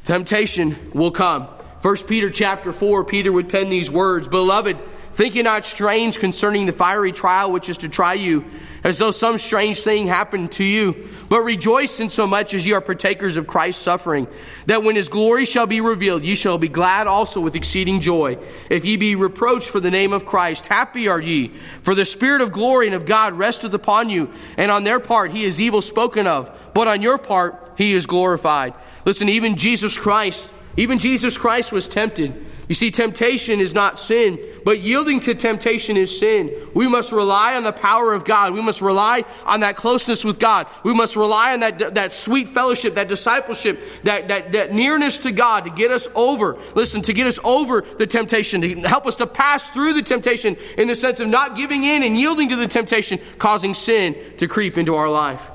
[0.06, 1.44] Temptation will come.
[1.82, 4.78] 1 Peter chapter 4, Peter would pen these words Beloved,
[5.14, 8.44] think ye not strange concerning the fiery trial which is to try you,
[8.82, 11.08] as though some strange thing happened to you.
[11.28, 14.26] But rejoice in so much as ye are partakers of Christ's suffering,
[14.66, 18.38] that when his glory shall be revealed, ye shall be glad also with exceeding joy.
[18.68, 22.42] If ye be reproached for the name of Christ, happy are ye, for the Spirit
[22.42, 25.80] of glory and of God resteth upon you, and on their part he is evil
[25.80, 28.74] spoken of, but on your part he is glorified.
[29.04, 32.46] Listen, even Jesus Christ, even Jesus Christ was tempted.
[32.66, 36.50] You see, temptation is not sin, but yielding to temptation is sin.
[36.72, 38.54] We must rely on the power of God.
[38.54, 40.66] We must rely on that closeness with God.
[40.82, 45.32] We must rely on that, that sweet fellowship, that discipleship, that, that, that nearness to
[45.32, 49.16] God to get us over, listen, to get us over the temptation, to help us
[49.16, 52.56] to pass through the temptation in the sense of not giving in and yielding to
[52.56, 55.50] the temptation, causing sin to creep into our life.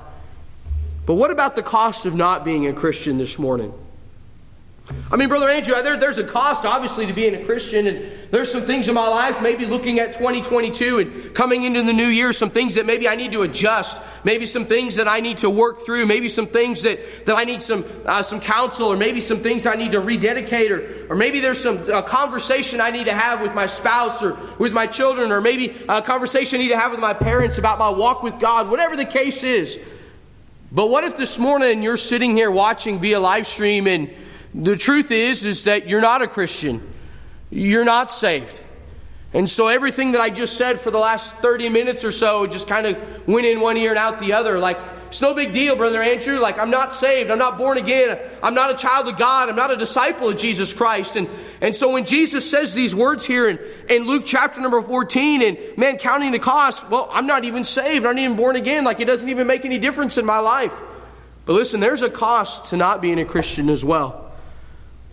[1.08, 3.74] But what about the cost of not being a Christian this morning?
[5.12, 8.52] I mean, Brother Andrew, there, there's a cost, obviously, to being a Christian, and there's
[8.52, 12.32] some things in my life, maybe looking at 2022 and coming into the new year,
[12.32, 15.50] some things that maybe I need to adjust, maybe some things that I need to
[15.50, 19.20] work through, maybe some things that, that I need some, uh, some counsel, or maybe
[19.20, 23.06] some things I need to rededicate, or, or maybe there's some uh, conversation I need
[23.06, 26.70] to have with my spouse or with my children, or maybe a conversation I need
[26.70, 29.80] to have with my parents about my walk with God, whatever the case is.
[30.72, 34.12] But what if this morning you're sitting here watching via live stream and
[34.54, 36.82] the truth is is that you're not a Christian.
[37.50, 38.62] You're not saved.
[39.34, 42.68] And so everything that I just said for the last 30 minutes or so just
[42.68, 44.78] kind of went in one ear and out the other like
[45.10, 46.38] it's no big deal, Brother Andrew.
[46.38, 47.32] Like, I'm not saved.
[47.32, 48.20] I'm not born again.
[48.44, 49.50] I'm not a child of God.
[49.50, 51.16] I'm not a disciple of Jesus Christ.
[51.16, 51.28] And,
[51.62, 53.60] and so when Jesus says these words here in,
[53.90, 58.06] in Luke chapter number 14, and man, counting the cost, well, I'm not even saved.
[58.06, 58.84] I'm not even born again.
[58.84, 60.80] Like, it doesn't even make any difference in my life.
[61.48, 64.29] But listen, there's a cost to not being a Christian as well.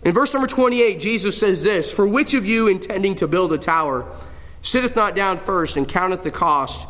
[0.03, 3.57] In verse number 28, Jesus says this For which of you intending to build a
[3.57, 4.05] tower
[4.61, 6.87] sitteth not down first and counteth the cost,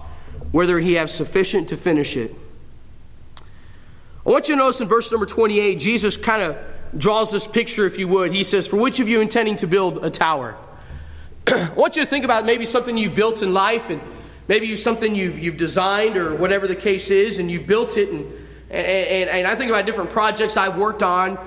[0.52, 2.34] whether he have sufficient to finish it?
[4.26, 6.58] I want you to notice in verse number 28, Jesus kind of
[6.98, 8.34] draws this picture, if you would.
[8.34, 10.58] He says, For which of you intending to build a tower?
[11.48, 14.02] I want you to think about maybe something you've built in life, and
[14.50, 18.10] maybe something you've, you've designed, or whatever the case is, and you've built it.
[18.10, 18.26] And,
[18.70, 21.38] and, and I think about different projects I've worked on,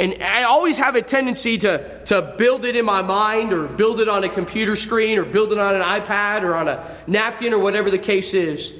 [0.00, 4.00] and I always have a tendency to, to build it in my mind, or build
[4.00, 7.52] it on a computer screen, or build it on an iPad, or on a napkin,
[7.52, 8.74] or whatever the case is.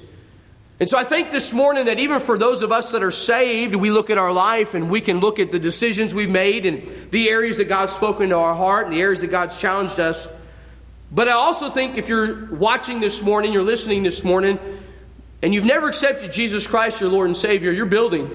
[0.81, 3.77] And so I think this morning that even for those of us that are saved,
[3.77, 7.11] we look at our life and we can look at the decisions we've made and
[7.13, 10.27] the areas that God's spoken to our heart and the areas that God's challenged us.
[11.13, 14.59] But I also think if you're watching this morning, you're listening this morning,
[15.43, 18.29] and you've never accepted Jesus Christ, your Lord and Savior, you're building.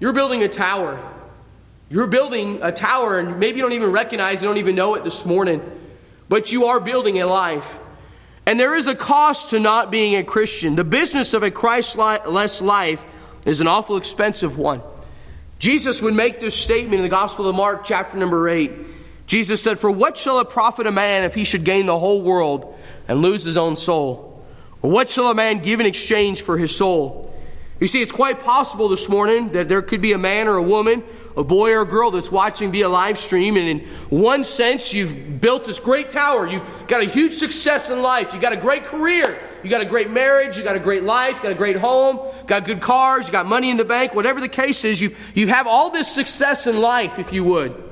[0.00, 1.00] You're building a tower.
[1.90, 5.04] You're building a tower, and maybe you don't even recognize, you don't even know it
[5.04, 5.62] this morning,
[6.28, 7.78] but you are building a life.
[8.44, 10.74] And there is a cost to not being a Christian.
[10.74, 13.04] The business of a Christless life
[13.44, 14.82] is an awful expensive one.
[15.58, 18.70] Jesus would make this statement in the Gospel of Mark, chapter number 8.
[19.26, 22.22] Jesus said, For what shall it profit a man if he should gain the whole
[22.22, 24.42] world and lose his own soul?
[24.82, 27.34] Or what shall a man give in exchange for his soul?
[27.80, 30.62] You see, it's quite possible this morning that there could be a man or a
[30.62, 31.02] woman
[31.38, 35.40] a boy or a girl that's watching via live stream, and in one sense, you've
[35.40, 36.48] built this great tower.
[36.48, 38.32] You've got a huge success in life.
[38.32, 39.38] You've got a great career.
[39.62, 40.58] You got a great marriage.
[40.58, 41.36] You got a great life.
[41.36, 42.18] You got a great home.
[42.48, 43.28] Got good cars.
[43.28, 44.16] You got money in the bank.
[44.16, 47.84] Whatever the case is, you you have all this success in life, if you would.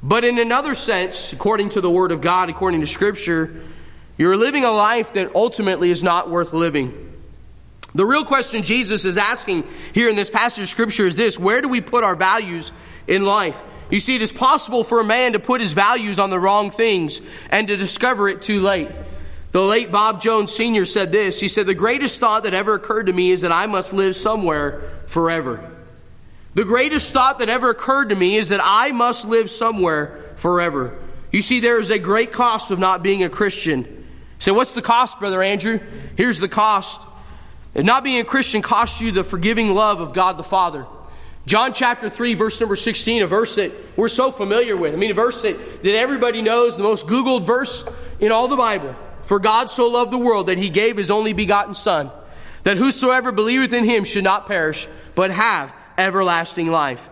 [0.00, 3.62] But in another sense, according to the Word of God, according to Scripture,
[4.16, 7.03] you're living a life that ultimately is not worth living.
[7.94, 11.62] The real question Jesus is asking here in this passage of Scripture is this Where
[11.62, 12.72] do we put our values
[13.06, 13.60] in life?
[13.90, 16.70] You see, it is possible for a man to put his values on the wrong
[16.70, 17.20] things
[17.50, 18.88] and to discover it too late.
[19.52, 20.84] The late Bob Jones Sr.
[20.84, 21.38] said this.
[21.38, 24.16] He said, The greatest thought that ever occurred to me is that I must live
[24.16, 25.70] somewhere forever.
[26.54, 30.98] The greatest thought that ever occurred to me is that I must live somewhere forever.
[31.30, 34.06] You see, there is a great cost of not being a Christian.
[34.40, 35.78] So, what's the cost, Brother Andrew?
[36.16, 37.00] Here's the cost.
[37.74, 40.86] And not being a Christian costs you the forgiving love of God the Father.
[41.46, 44.94] John chapter 3, verse number 16, a verse that we're so familiar with.
[44.94, 47.84] I mean, a verse that, that everybody knows, the most Googled verse
[48.18, 48.96] in all the Bible.
[49.22, 52.10] For God so loved the world that he gave his only begotten Son,
[52.62, 57.10] that whosoever believeth in him should not perish, but have everlasting life.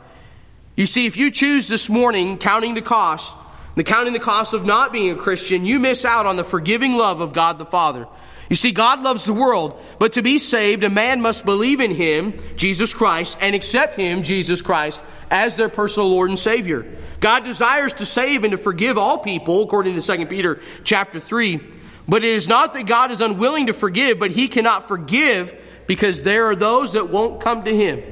[0.77, 3.35] You see, if you choose this morning, counting the cost,
[3.75, 6.95] the counting the cost of not being a Christian, you miss out on the forgiving
[6.95, 8.07] love of God the Father.
[8.51, 11.90] You see, God loves the world, but to be saved, a man must believe in
[11.90, 16.86] Him, Jesus Christ, and accept Him, Jesus Christ, as their personal Lord and Savior.
[17.20, 21.61] God desires to save and to forgive all people, according to 2 Peter chapter 3.
[22.09, 26.22] But it is not that God is unwilling to forgive, but He cannot forgive because
[26.22, 28.03] there are those that won't come to Him.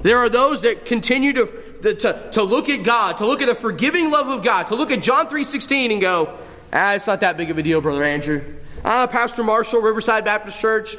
[0.00, 3.54] There are those that continue to, to, to look at God, to look at the
[3.54, 6.38] forgiving love of God, to look at John 3.16 and go,
[6.72, 8.44] ah, it's not that big of a deal, Brother Andrew.
[8.88, 10.96] Ah, Pastor Marshall, Riverside Baptist Church,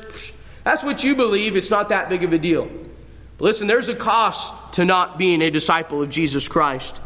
[0.65, 1.55] that's what you believe.
[1.55, 2.69] It's not that big of a deal.
[3.37, 6.99] But listen, there's a cost to not being a disciple of Jesus Christ.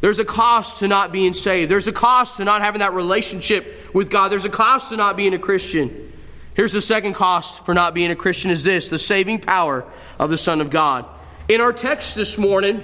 [0.00, 1.70] There's a cost to not being saved.
[1.70, 4.32] There's a cost to not having that relationship with God.
[4.32, 6.10] There's a cost to not being a Christian.
[6.54, 9.84] Here's the second cost for not being a Christian is this, the saving power
[10.18, 11.04] of the Son of God.
[11.46, 12.82] In our text this morning,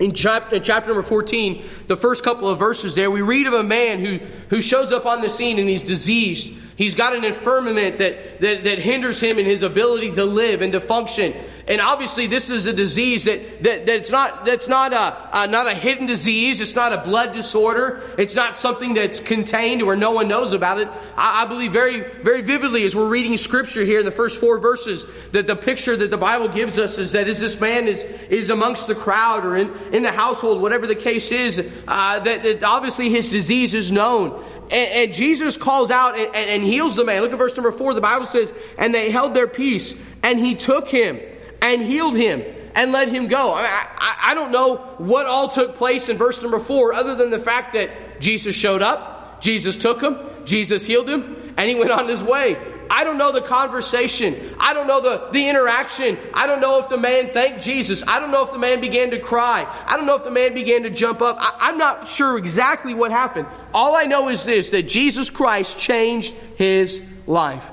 [0.00, 3.52] in chapter, in chapter number 14, the first couple of verses there, we read of
[3.52, 6.54] a man who, who shows up on the scene and he's diseased.
[6.80, 10.72] He's got an infirmament that, that, that hinders him in his ability to live and
[10.72, 11.34] to function.
[11.68, 15.74] And obviously, this is a disease that, that that's not that's not a, not a
[15.74, 16.58] hidden disease.
[16.62, 18.02] It's not a blood disorder.
[18.16, 20.88] It's not something that's contained where no one knows about it.
[21.18, 24.58] I, I believe very very vividly as we're reading Scripture here in the first four
[24.58, 28.04] verses that the picture that the Bible gives us is that as this man is
[28.30, 32.42] is amongst the crowd or in, in the household, whatever the case is, uh, that,
[32.42, 34.42] that obviously his disease is known.
[34.70, 37.22] And, and, Jesus calls out and, and, heals the man.
[37.22, 37.92] Look at verse number four.
[37.92, 41.18] The Bible says, And they held their peace, and he took him
[41.60, 42.42] and healed him
[42.74, 43.52] and let him go.
[43.52, 47.30] I, I, I, don't know what all took place in verse number four, other than
[47.30, 51.90] the fact that Jesus showed up, Jesus took him, Jesus healed him, and he went
[51.90, 52.56] on his way.
[52.90, 54.36] I don't know the conversation.
[54.58, 56.18] I don't know the, the interaction.
[56.34, 58.02] I don't know if the man thanked Jesus.
[58.06, 59.64] I don't know if the man began to cry.
[59.86, 61.36] I don't know if the man began to jump up.
[61.38, 63.46] I, I'm not sure exactly what happened.
[63.72, 67.64] All I know is this that Jesus Christ changed his life.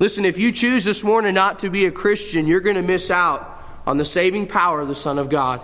[0.00, 3.12] Listen, if you choose this morning not to be a Christian, you're going to miss
[3.12, 5.62] out on the saving power of the Son of God.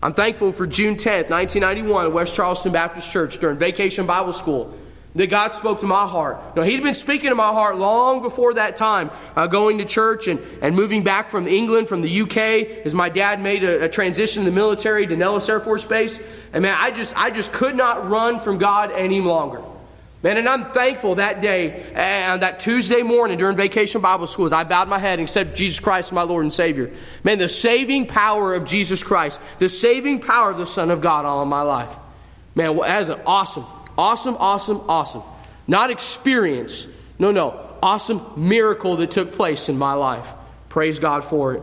[0.00, 4.78] I'm thankful for June 10th, 1991, at West Charleston Baptist Church during Vacation Bible School
[5.14, 6.56] that God spoke to my heart.
[6.56, 10.26] Now, He'd been speaking to my heart long before that time, uh, going to church
[10.26, 13.88] and, and moving back from England, from the UK, as my dad made a, a
[13.88, 16.18] transition in the military to Nellis Air Force Base.
[16.52, 19.62] And man, I just, I just could not run from God any longer.
[20.22, 24.46] Man, and I'm thankful that day, and uh, that Tuesday morning during vacation Bible school,
[24.46, 26.92] as I bowed my head and said, Jesus Christ, my Lord and Savior.
[27.24, 31.24] Man, the saving power of Jesus Christ, the saving power of the Son of God
[31.24, 31.96] all in my life.
[32.54, 35.22] Man, that an awesome, awesome, awesome, awesome.
[35.66, 36.86] Not experience,
[37.18, 40.32] no, no, awesome miracle that took place in my life.
[40.68, 41.62] Praise God for it.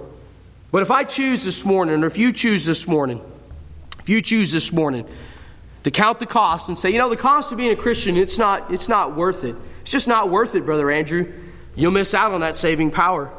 [0.71, 3.21] But if I choose this morning, or if you choose this morning,
[3.99, 5.07] if you choose this morning,
[5.83, 8.37] to count the cost and say, you know, the cost of being a Christian, it's
[8.37, 9.55] not, it's not worth it.
[9.81, 11.31] It's just not worth it, Brother Andrew.
[11.75, 13.31] You'll miss out on that saving power.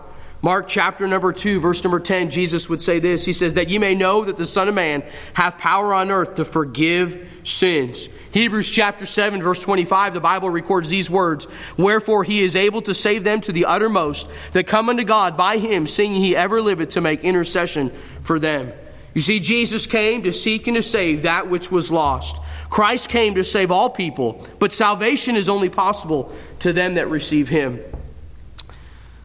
[0.43, 3.27] Mark chapter number 2, verse number 10, Jesus would say this.
[3.27, 5.03] He says, That ye may know that the Son of Man
[5.35, 8.09] hath power on earth to forgive sins.
[8.33, 12.95] Hebrews chapter 7, verse 25, the Bible records these words Wherefore he is able to
[12.95, 16.91] save them to the uttermost that come unto God by him, seeing he ever liveth
[16.91, 18.73] to make intercession for them.
[19.13, 22.41] You see, Jesus came to seek and to save that which was lost.
[22.71, 27.49] Christ came to save all people, but salvation is only possible to them that receive
[27.49, 27.81] him.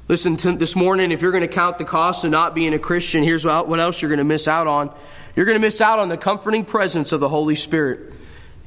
[0.07, 2.79] Listen, to this morning, if you're going to count the cost of not being a
[2.79, 4.93] Christian, here's what else you're going to miss out on.
[5.35, 8.13] You're going to miss out on the comforting presence of the Holy Spirit.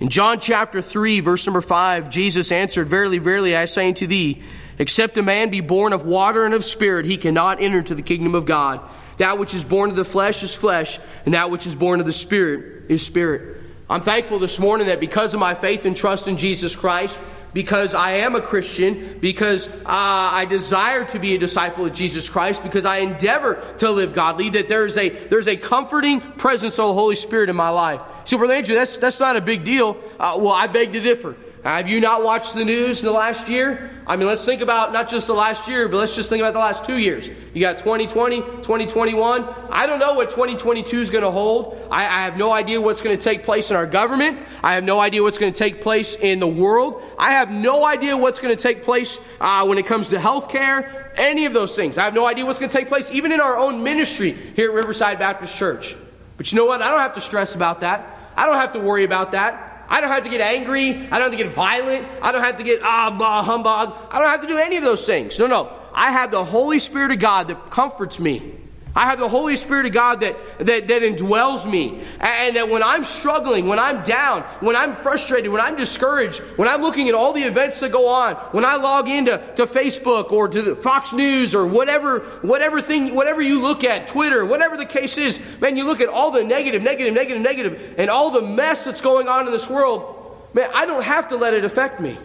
[0.01, 4.43] In John chapter 3, verse number 5, Jesus answered, Verily, verily, I say unto thee,
[4.81, 8.03] except a man be born of water and of spirit, he cannot enter into the
[8.03, 8.81] kingdom of God.
[9.19, 12.07] That which is born of the flesh is flesh, and that which is born of
[12.07, 13.63] the spirit is spirit.
[13.89, 17.17] I'm thankful this morning that because of my faith and trust in Jesus Christ,
[17.59, 22.29] because I am a Christian, because uh, I desire to be a disciple of Jesus
[22.29, 26.87] Christ, because I endeavor to live godly, that there's a, there's a comforting presence of
[26.87, 28.01] the Holy Spirit in my life.
[28.27, 29.97] So, Brother Andrew, that's, that's not a big deal.
[30.21, 31.35] Uh, well, I beg to differ.
[31.65, 33.91] Have you not watched the news in the last year?
[34.07, 36.53] I mean, let's think about not just the last year, but let's just think about
[36.53, 37.29] the last two years.
[37.53, 39.45] You got 2020, 2021.
[39.69, 41.77] I don't know what 2022 is going to hold.
[41.91, 44.39] I, I have no idea what's going to take place in our government.
[44.63, 47.03] I have no idea what's going to take place in the world.
[47.19, 50.49] I have no idea what's going to take place uh, when it comes to health
[50.49, 51.99] care, any of those things.
[51.99, 54.71] I have no idea what's going to take place even in our own ministry here
[54.71, 55.97] at Riverside Baptist Church.
[56.37, 56.81] But you know what?
[56.83, 58.07] I don't have to stress about that.
[58.37, 59.68] I don't have to worry about that.
[59.89, 60.91] I don't have to get angry.
[60.91, 62.07] I don't have to get violent.
[62.21, 63.97] I don't have to get ah, blah, humbug.
[64.11, 65.39] I don't have to do any of those things.
[65.39, 65.73] No, no.
[65.95, 68.55] I have the Holy Spirit of God that comforts me.
[68.95, 72.03] I have the Holy Spirit of God that, that, that indwells me.
[72.21, 76.69] And that when I'm struggling, when I'm down, when I'm frustrated, when I'm discouraged, when
[76.69, 80.33] I'm looking at all the events that go on, when I log into to Facebook
[80.33, 84.87] or to Fox News or whatever, whatever thing, whatever you look at, Twitter, whatever the
[84.87, 88.43] case is, man, you look at all the negative, negative, negative, negative, and all the
[88.43, 92.01] mess that's going on in this world, man, I don't have to let it affect
[92.01, 92.19] me.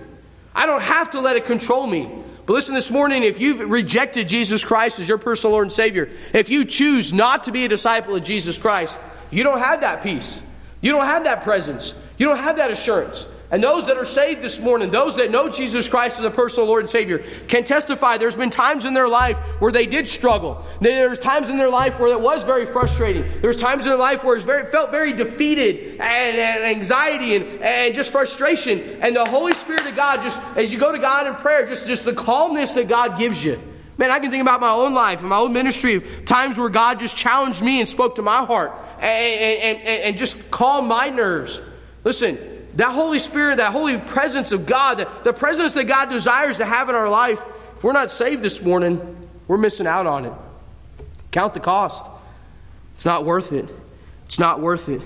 [0.55, 2.23] I don't have to let it control me.
[2.45, 6.09] But listen, this morning, if you've rejected Jesus Christ as your personal Lord and Savior,
[6.33, 8.99] if you choose not to be a disciple of Jesus Christ,
[9.31, 10.41] you don't have that peace.
[10.81, 11.95] You don't have that presence.
[12.17, 13.25] You don't have that assurance.
[13.53, 16.67] And those that are saved this morning, those that know Jesus Christ as a personal
[16.67, 20.65] Lord and Savior, can testify there's been times in their life where they did struggle.
[20.81, 23.23] There's times in their life where it was very frustrating.
[23.41, 27.45] There's times in their life where it very, felt very defeated and, and anxiety and,
[27.61, 28.97] and just frustration.
[29.01, 31.85] And the Holy Spirit of God, just as you go to God in prayer, just,
[31.85, 33.61] just the calmness that God gives you.
[33.99, 36.99] Man, I can think about my own life and my own ministry, times where God
[36.99, 41.09] just challenged me and spoke to my heart and, and, and, and just calmed my
[41.09, 41.61] nerves.
[42.03, 46.57] Listen, that Holy Spirit, that holy presence of God, the, the presence that God desires
[46.57, 47.43] to have in our life,
[47.75, 50.33] if we're not saved this morning, we're missing out on it.
[51.31, 52.09] Count the cost.
[52.95, 53.69] It's not worth it.
[54.25, 55.01] It's not worth it.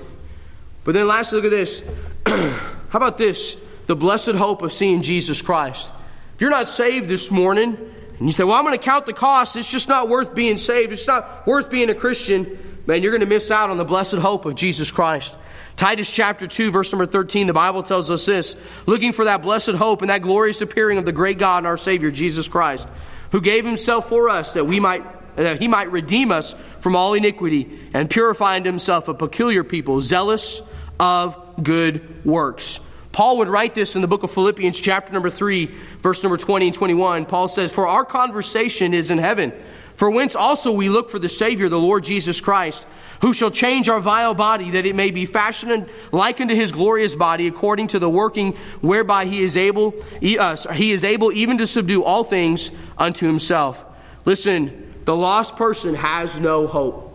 [0.84, 1.84] But then, lastly, look at this.
[2.26, 2.60] How
[2.94, 3.58] about this?
[3.88, 5.90] The blessed hope of seeing Jesus Christ.
[6.36, 7.76] If you're not saved this morning,
[8.20, 10.58] and you say, Well, I'm going to count the cost, it's just not worth being
[10.58, 13.86] saved, it's not worth being a Christian, man, you're going to miss out on the
[13.86, 15.38] blessed hope of Jesus Christ.
[15.78, 18.56] Titus chapter 2, verse number 13, the Bible tells us this
[18.88, 21.78] looking for that blessed hope and that glorious appearing of the great God and our
[21.78, 22.90] Savior, Jesus Christ,
[23.32, 25.06] who gave himself for us that we might
[25.36, 30.02] that he might redeem us from all iniquity and purify unto himself a peculiar people,
[30.02, 30.64] zealous
[31.00, 32.80] of good works.
[33.12, 35.70] Paul would write this in the book of Philippians, chapter number 3,
[36.00, 37.26] verse number 20 and 21.
[37.28, 39.54] Paul says, For our conversation is in heaven,
[39.98, 42.88] for whence also we look for the Savior, the Lord Jesus Christ
[43.22, 47.16] who shall change our vile body that it may be fashioned like unto his glorious
[47.16, 51.58] body according to the working whereby he is able he, uh, he is able even
[51.58, 53.84] to subdue all things unto himself.
[54.26, 57.06] Listen the lost person has no hope.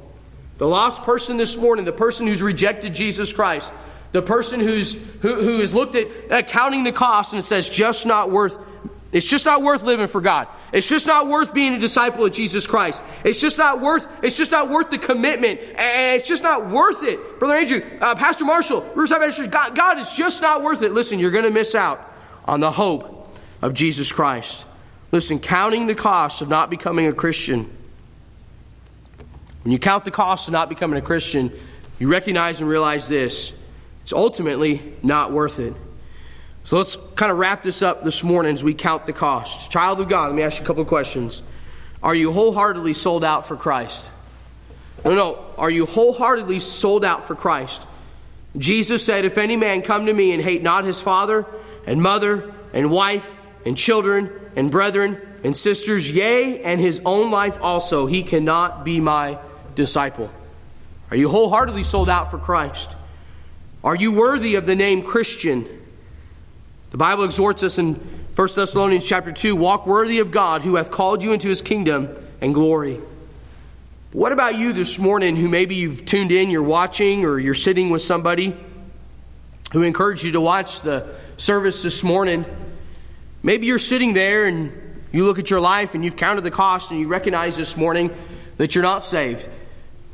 [0.59, 3.73] The lost person this morning the person who's rejected jesus christ
[4.13, 8.07] the person who's who, who has looked at, at counting the cost and says just
[8.07, 8.57] not worth
[9.13, 10.49] it's just not worth living for God.
[10.73, 13.03] It's just not worth being a disciple of Jesus Christ.
[13.25, 14.09] It's just not worth.
[14.25, 18.15] It's just not worth the commitment, and it's just not worth it, brother Andrew, uh,
[18.15, 20.93] Pastor Marshall, Riverside Baptist God, God is just not worth it.
[20.93, 22.01] Listen, you're going to miss out
[22.47, 23.29] on the hope
[23.61, 24.65] of Jesus Christ.
[25.13, 27.71] Listen, counting the cost of not becoming a Christian.
[29.63, 31.53] When you count the cost of not becoming a Christian,
[31.99, 33.53] you recognize and realize this:
[34.03, 35.75] it's ultimately not worth it.
[36.65, 39.71] So let's kind of wrap this up this morning as we count the cost.
[39.71, 41.43] Child of God, let me ask you a couple of questions.
[42.03, 44.11] Are you wholeheartedly sold out for Christ?
[45.05, 45.45] No, no.
[45.59, 47.85] Are you wholeheartedly sold out for Christ?
[48.57, 51.47] Jesus said, If any man come to me and hate not his father
[51.87, 57.59] and mother and wife and children and brethren and sisters, yea, and his own life
[57.61, 59.39] also, he cannot be my
[59.75, 60.31] disciple.
[61.11, 62.95] Are you wholeheartedly sold out for Christ?
[63.83, 65.67] Are you worthy of the name Christian?
[66.93, 70.91] The Bible exhorts us in 1 Thessalonians chapter 2 walk worthy of God who hath
[70.91, 73.01] called you into his kingdom and glory.
[74.13, 77.89] What about you this morning who maybe you've tuned in, you're watching, or you're sitting
[77.89, 78.55] with somebody
[79.73, 82.45] who encouraged you to watch the service this morning?
[83.43, 84.71] Maybe you're sitting there and
[85.13, 88.11] you look at your life and you've counted the cost and you recognize this morning
[88.59, 89.45] that you're not saved.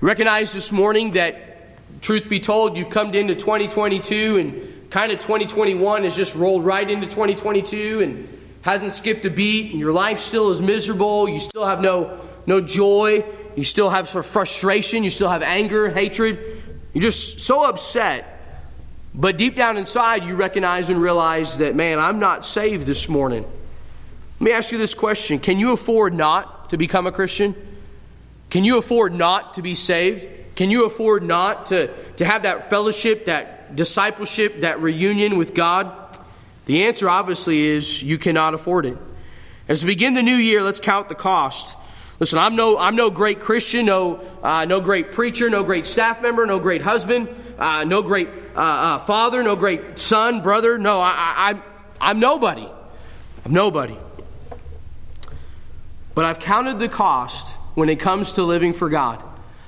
[0.01, 1.67] You recognize this morning that,
[2.03, 6.89] truth be told, you've come into 2022 and kind of 2021 has just rolled right
[6.89, 8.29] into 2022 and
[8.63, 11.29] hasn't skipped a beat, and your life still is miserable.
[11.29, 13.25] You still have no, no joy.
[13.57, 15.05] You still have frustration.
[15.05, 16.39] You still have anger, hatred.
[16.93, 18.35] You're just so upset.
[19.15, 23.45] But deep down inside, you recognize and realize that, man, I'm not saved this morning.
[24.41, 27.55] Let me ask you this question Can you afford not to become a Christian?
[28.51, 30.27] Can you afford not to be saved?
[30.55, 35.93] Can you afford not to, to have that fellowship, that discipleship, that reunion with God?
[36.67, 38.99] The answer obviously is you cannot afford it.
[39.69, 41.77] As we begin the new year, let's count the cost.
[42.21, 46.21] Listen, I'm no, I'm no great Christian, no, uh, no great preacher, no great staff
[46.21, 50.79] member, no great husband, uh, no great uh, uh father, no great son, brother.
[50.79, 51.63] No, I, I, I'm,
[52.01, 52.69] I'm nobody.
[53.45, 53.97] I'm nobody.
[56.15, 59.23] But I've counted the cost when it comes to living for God.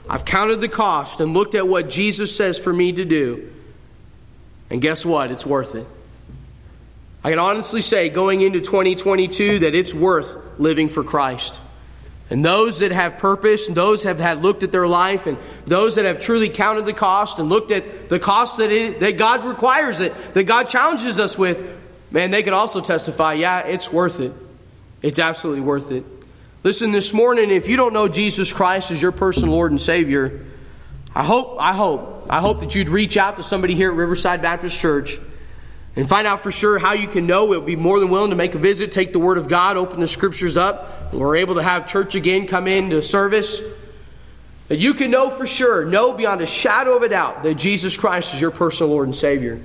[0.08, 3.52] I've counted the cost and looked at what Jesus says for me to do.
[4.70, 5.30] And guess what?
[5.30, 5.86] It's worth it.
[7.22, 11.60] I can honestly say, going into 2022, that it's worth living for Christ.
[12.30, 15.96] And those that have purpose, and those have had looked at their life, and those
[15.96, 19.44] that have truly counted the cost and looked at the cost that, it, that God
[19.44, 21.78] requires it, that God challenges us with,
[22.10, 24.32] man, they could also testify, yeah, it's worth it.
[25.02, 26.04] It's absolutely worth it.
[26.62, 30.40] Listen, this morning, if you don't know Jesus Christ as your personal Lord and Savior,
[31.14, 34.42] I hope, I hope, I hope that you'd reach out to somebody here at Riverside
[34.42, 35.18] Baptist Church
[35.96, 37.46] and find out for sure how you can know.
[37.46, 39.98] We'll be more than willing to make a visit, take the Word of God, open
[39.98, 41.12] the Scriptures up.
[41.12, 43.60] We're able to have church again come into service.
[44.68, 47.96] That you can know for sure, know beyond a shadow of a doubt, that Jesus
[47.96, 49.60] Christ is your personal Lord and Savior.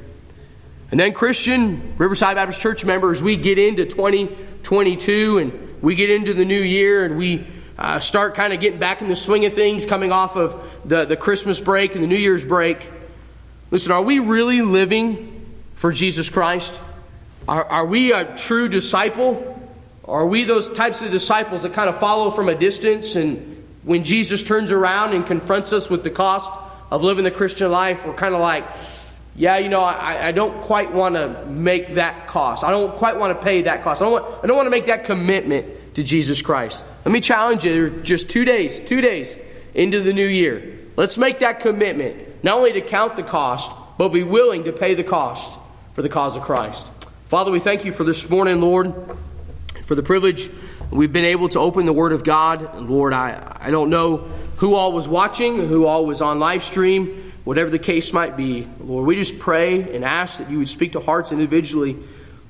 [0.89, 6.33] And then, Christian, Riverside Baptist Church members, we get into 2022 and we get into
[6.33, 7.45] the new year and we
[7.77, 10.55] uh, start kind of getting back in the swing of things coming off of
[10.85, 12.89] the, the Christmas break and the New Year's break.
[13.71, 15.45] Listen, are we really living
[15.75, 16.79] for Jesus Christ?
[17.47, 19.51] Are, are we a true disciple?
[20.05, 23.51] Are we those types of disciples that kind of follow from a distance and
[23.83, 26.51] when Jesus turns around and confronts us with the cost
[26.89, 28.65] of living the Christian life, we're kind of like,
[29.35, 32.63] yeah, you know, I, I don't quite want to make that cost.
[32.63, 34.01] I don't quite want to pay that cost.
[34.01, 36.85] I don't, want, I don't want to make that commitment to Jesus Christ.
[37.03, 39.35] Let me challenge you just two days, two days
[39.73, 40.79] into the new year.
[40.95, 44.93] Let's make that commitment, not only to count the cost, but be willing to pay
[44.93, 45.59] the cost
[45.93, 46.91] for the cause of Christ.
[47.27, 48.93] Father, we thank you for this morning, Lord,
[49.83, 50.49] for the privilege
[50.91, 52.75] we've been able to open the Word of God.
[52.79, 54.17] Lord, I, I don't know
[54.57, 58.67] who all was watching, who all was on live stream, whatever the case might be.
[58.79, 61.97] Lord, we just pray and ask that you would speak to hearts individually.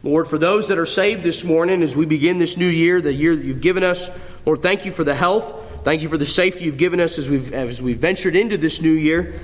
[0.05, 3.11] Lord, for those that are saved this morning as we begin this new year, the
[3.11, 4.11] year that you've given us,
[4.45, 5.55] Lord, thank you for the health.
[5.83, 8.83] Thank you for the safety you've given us as we've, as we've ventured into this
[8.83, 9.39] new year.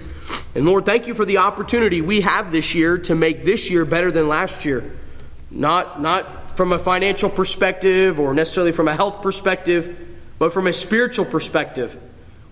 [0.54, 3.86] And Lord, thank you for the opportunity we have this year to make this year
[3.86, 4.96] better than last year.
[5.50, 9.98] Not, not from a financial perspective or necessarily from a health perspective,
[10.38, 12.00] but from a spiritual perspective.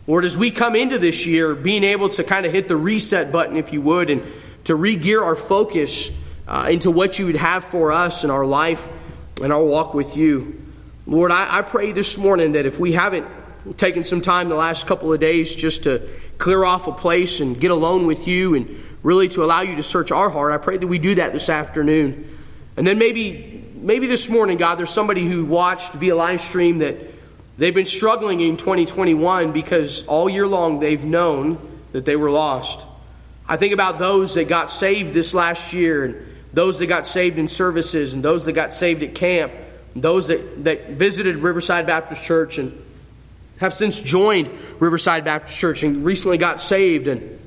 [0.07, 3.31] Lord, as we come into this year, being able to kind of hit the reset
[3.31, 4.23] button, if you would, and
[4.63, 6.09] to re gear our focus
[6.49, 8.87] uh, into what you would have for us in our life
[9.41, 10.59] and our walk with you.
[11.05, 13.27] Lord, I, I pray this morning that if we haven't
[13.77, 17.59] taken some time the last couple of days just to clear off a place and
[17.59, 20.51] get alone with you and really to allow you to search our heart.
[20.51, 22.37] I pray that we do that this afternoon.
[22.75, 26.95] And then maybe maybe this morning, God, there's somebody who watched via live stream that
[27.59, 31.59] they've been struggling in 2021 because all year long they've known
[31.91, 32.87] that they were lost.
[33.47, 37.37] I think about those that got saved this last year and those that got saved
[37.37, 39.53] in services and those that got saved at camp,
[39.95, 42.85] those that, that visited Riverside Baptist Church and
[43.59, 47.07] have since joined Riverside Baptist Church and recently got saved.
[47.07, 47.39] And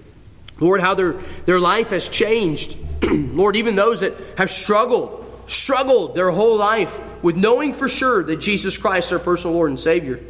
[0.60, 1.12] Lord, how their,
[1.46, 2.76] their life has changed.
[3.02, 8.36] Lord, even those that have struggled, struggled their whole life with knowing for sure that
[8.36, 10.20] Jesus Christ is their personal Lord and Savior.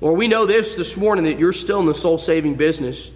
[0.00, 3.12] Lord, we know this this morning that you're still in the soul saving business.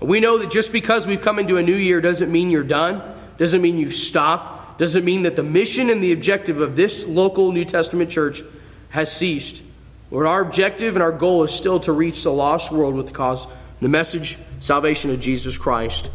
[0.00, 3.02] We know that just because we've come into a new year doesn't mean you're done,
[3.38, 7.52] doesn't mean you've stopped, doesn't mean that the mission and the objective of this local
[7.52, 8.42] New Testament church
[8.90, 9.62] has ceased.
[10.10, 13.12] Lord, our objective and our goal is still to reach the lost world with the
[13.12, 13.46] cause,
[13.80, 16.10] the message, salvation of Jesus Christ.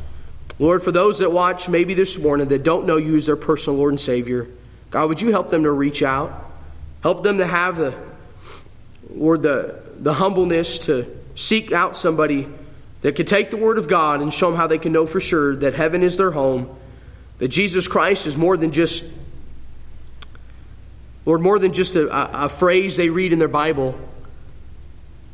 [0.60, 3.78] Lord, for those that watch maybe this morning that don't know you as their personal
[3.78, 4.48] Lord and Savior,
[4.92, 6.46] God, would you help them to reach out?
[7.02, 7.94] Help them to have the,
[9.10, 11.06] Lord, the, the humbleness to
[11.36, 12.48] seek out somebody
[13.02, 15.20] that could take the Word of God and show them how they can know for
[15.20, 16.76] sure that heaven is their home,
[17.40, 19.06] that Jesus Christ is more than just
[21.28, 24.00] Lord, more than just a, a, phrase they read in their Bible,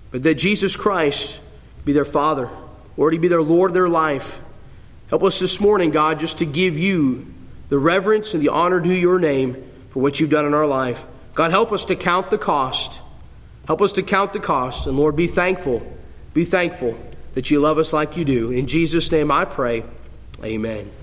[0.09, 1.39] but that Jesus Christ
[1.85, 2.49] be their Father.
[2.97, 4.39] Lord, He be their Lord, of their life.
[5.09, 7.31] Help us this morning, God, just to give you
[7.69, 11.05] the reverence and the honor due your name for what you've done in our life.
[11.35, 12.99] God, help us to count the cost.
[13.67, 14.87] Help us to count the cost.
[14.87, 15.85] And Lord, be thankful.
[16.33, 16.97] Be thankful
[17.35, 18.49] that you love us like you do.
[18.49, 19.83] In Jesus' name I pray.
[20.43, 21.02] Amen.